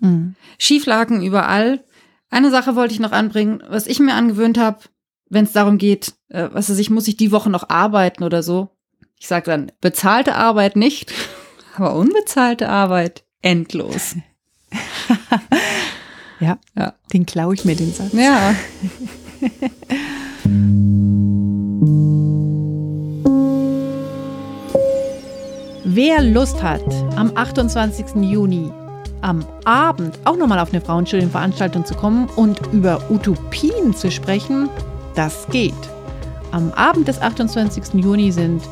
Mhm. 0.00 0.34
Schieflagen 0.58 1.22
überall. 1.22 1.84
Eine 2.30 2.50
Sache 2.50 2.76
wollte 2.76 2.94
ich 2.94 3.00
noch 3.00 3.12
anbringen, 3.12 3.62
was 3.68 3.86
ich 3.86 4.00
mir 4.00 4.14
angewöhnt 4.14 4.58
habe, 4.58 4.78
wenn 5.28 5.44
es 5.44 5.52
darum 5.52 5.76
geht, 5.76 6.14
äh, 6.28 6.48
was 6.52 6.70
weiß 6.70 6.78
ich, 6.78 6.90
muss 6.90 7.08
ich 7.08 7.16
die 7.16 7.30
Woche 7.30 7.50
noch 7.50 7.68
arbeiten 7.68 8.24
oder 8.24 8.42
so. 8.42 8.70
Ich 9.18 9.28
sage 9.28 9.50
dann, 9.50 9.70
bezahlte 9.80 10.34
Arbeit 10.34 10.76
nicht, 10.76 11.12
aber 11.76 11.94
unbezahlte 11.94 12.68
Arbeit 12.68 13.24
endlos. 13.42 14.16
ja, 16.40 16.58
ja, 16.74 16.94
den 17.12 17.26
klaue 17.26 17.54
ich 17.54 17.64
mir 17.64 17.76
den 17.76 17.92
Satz. 17.92 18.12
Ja. 18.14 18.54
Wer 25.94 26.22
Lust 26.22 26.62
hat, 26.62 26.80
am 27.16 27.32
28. 27.34 28.22
Juni 28.22 28.72
am 29.20 29.44
Abend 29.66 30.18
auch 30.24 30.38
nochmal 30.38 30.58
auf 30.58 30.72
eine 30.72 30.80
Frauenstudienveranstaltung 30.80 31.84
zu 31.84 31.94
kommen 31.94 32.30
und 32.34 32.58
über 32.72 32.98
Utopien 33.10 33.94
zu 33.94 34.10
sprechen, 34.10 34.70
das 35.14 35.46
geht. 35.50 35.74
Am 36.50 36.72
Abend 36.72 37.08
des 37.08 37.20
28. 37.20 38.02
Juni 38.02 38.32
sind 38.32 38.62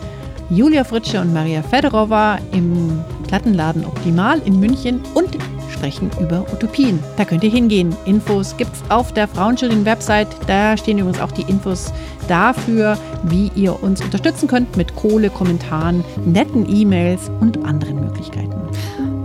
Julia 0.48 0.82
Fritsche 0.82 1.20
und 1.20 1.34
Maria 1.34 1.62
Federova 1.62 2.38
im 2.52 3.04
Plattenladen 3.28 3.84
Optimal 3.84 4.40
in 4.46 4.58
München 4.58 5.02
und 5.12 5.36
sprechen 5.80 6.10
über 6.20 6.44
Utopien. 6.52 6.98
Da 7.16 7.24
könnt 7.24 7.42
ihr 7.42 7.50
hingehen. 7.50 7.96
Infos 8.04 8.54
gibt 8.58 8.72
es 8.74 8.90
auf 8.90 9.14
der 9.14 9.26
Frauenschulden-Website. 9.26 10.28
Da 10.46 10.76
stehen 10.76 10.98
übrigens 10.98 11.20
auch 11.20 11.32
die 11.32 11.42
Infos 11.42 11.90
dafür, 12.28 12.98
wie 13.22 13.50
ihr 13.54 13.82
uns 13.82 14.02
unterstützen 14.02 14.46
könnt 14.46 14.76
mit 14.76 14.94
Kohle, 14.94 15.30
Kommentaren, 15.30 16.04
netten 16.26 16.68
E-Mails 16.68 17.30
und 17.40 17.64
anderen 17.64 17.98
Möglichkeiten. 17.98 18.54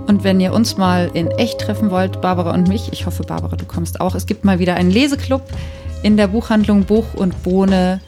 Und 0.07 0.23
wenn 0.23 0.39
ihr 0.39 0.53
uns 0.53 0.77
mal 0.77 1.11
in 1.13 1.27
echt 1.31 1.59
treffen 1.59 1.91
wollt, 1.91 2.21
Barbara 2.21 2.53
und 2.53 2.69
mich, 2.69 2.93
ich 2.93 3.05
hoffe, 3.05 3.23
Barbara, 3.23 3.57
du 3.57 3.65
kommst 3.65 3.99
auch. 3.99 4.15
Es 4.15 4.25
gibt 4.25 4.45
mal 4.45 4.57
wieder 4.57 4.75
einen 4.75 4.91
Leseklub 4.91 5.41
in 6.03 6.15
der 6.15 6.27
Buchhandlung 6.27 6.85
Buch 6.85 7.15
und 7.15 7.43
Bohne 7.43 7.99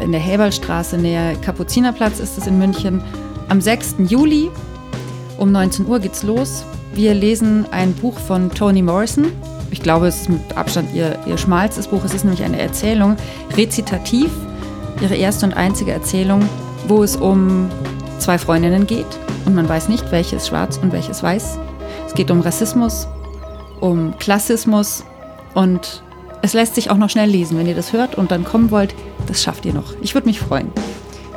in 0.00 0.12
der 0.12 0.20
Häberlstraße 0.20 0.96
näher 0.96 1.34
Kapuzinerplatz 1.36 2.20
ist 2.20 2.38
es 2.38 2.46
in 2.46 2.58
München. 2.58 3.02
Am 3.48 3.60
6. 3.60 3.96
Juli 4.06 4.48
um 5.38 5.50
19 5.50 5.86
Uhr 5.86 5.98
geht's 5.98 6.22
los. 6.22 6.64
Wir 6.96 7.12
lesen 7.12 7.66
ein 7.72 7.92
Buch 7.92 8.18
von 8.18 8.50
Toni 8.50 8.80
Morrison. 8.80 9.26
Ich 9.70 9.82
glaube, 9.82 10.06
es 10.06 10.22
ist 10.22 10.28
mit 10.30 10.56
Abstand 10.56 10.94
ihr, 10.94 11.18
ihr 11.26 11.36
schmalstes 11.36 11.88
Buch. 11.88 12.02
Es 12.06 12.14
ist 12.14 12.24
nämlich 12.24 12.42
eine 12.42 12.58
Erzählung, 12.58 13.16
rezitativ, 13.54 14.30
ihre 15.02 15.14
erste 15.14 15.44
und 15.44 15.52
einzige 15.52 15.92
Erzählung, 15.92 16.48
wo 16.88 17.02
es 17.02 17.14
um 17.14 17.68
zwei 18.18 18.38
Freundinnen 18.38 18.86
geht 18.86 19.04
und 19.44 19.54
man 19.54 19.68
weiß 19.68 19.90
nicht, 19.90 20.10
welches 20.10 20.48
schwarz 20.48 20.78
und 20.78 20.90
welches 20.90 21.22
weiß. 21.22 21.58
Es 22.06 22.14
geht 22.14 22.30
um 22.30 22.40
Rassismus, 22.40 23.06
um 23.80 24.16
Klassismus 24.18 25.04
und 25.52 26.02
es 26.40 26.54
lässt 26.54 26.76
sich 26.76 26.88
auch 26.88 26.96
noch 26.96 27.10
schnell 27.10 27.28
lesen. 27.28 27.58
Wenn 27.58 27.66
ihr 27.66 27.74
das 27.74 27.92
hört 27.92 28.14
und 28.14 28.30
dann 28.30 28.42
kommen 28.42 28.70
wollt, 28.70 28.94
das 29.26 29.42
schafft 29.42 29.66
ihr 29.66 29.74
noch. 29.74 29.92
Ich 30.00 30.14
würde 30.14 30.28
mich 30.28 30.40
freuen. 30.40 30.72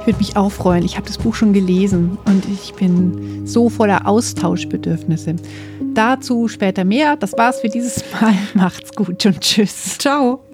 Ich 0.02 0.08
würde 0.08 0.20
mich 0.20 0.38
auch 0.38 0.52
freuen. 0.52 0.84
Ich 0.84 0.96
habe 0.96 1.08
das 1.08 1.18
Buch 1.18 1.36
schon 1.36 1.54
gelesen 1.54 2.18
und 2.26 2.46
ich 2.46 2.74
bin 2.74 3.46
so 3.46 3.70
voller 3.70 4.08
Austauschbedürfnisse. 4.08 5.36
Dazu 5.94 6.48
später 6.48 6.86
mehr. 6.86 7.16
Das 7.16 7.34
war's 7.38 7.60
für 7.62 7.70
dieses 7.70 8.04
Mal. 8.14 8.34
Macht's 8.54 8.92
gut 8.94 9.26
und 9.26 9.42
tschüss. 9.42 9.98
Ciao. 9.98 10.49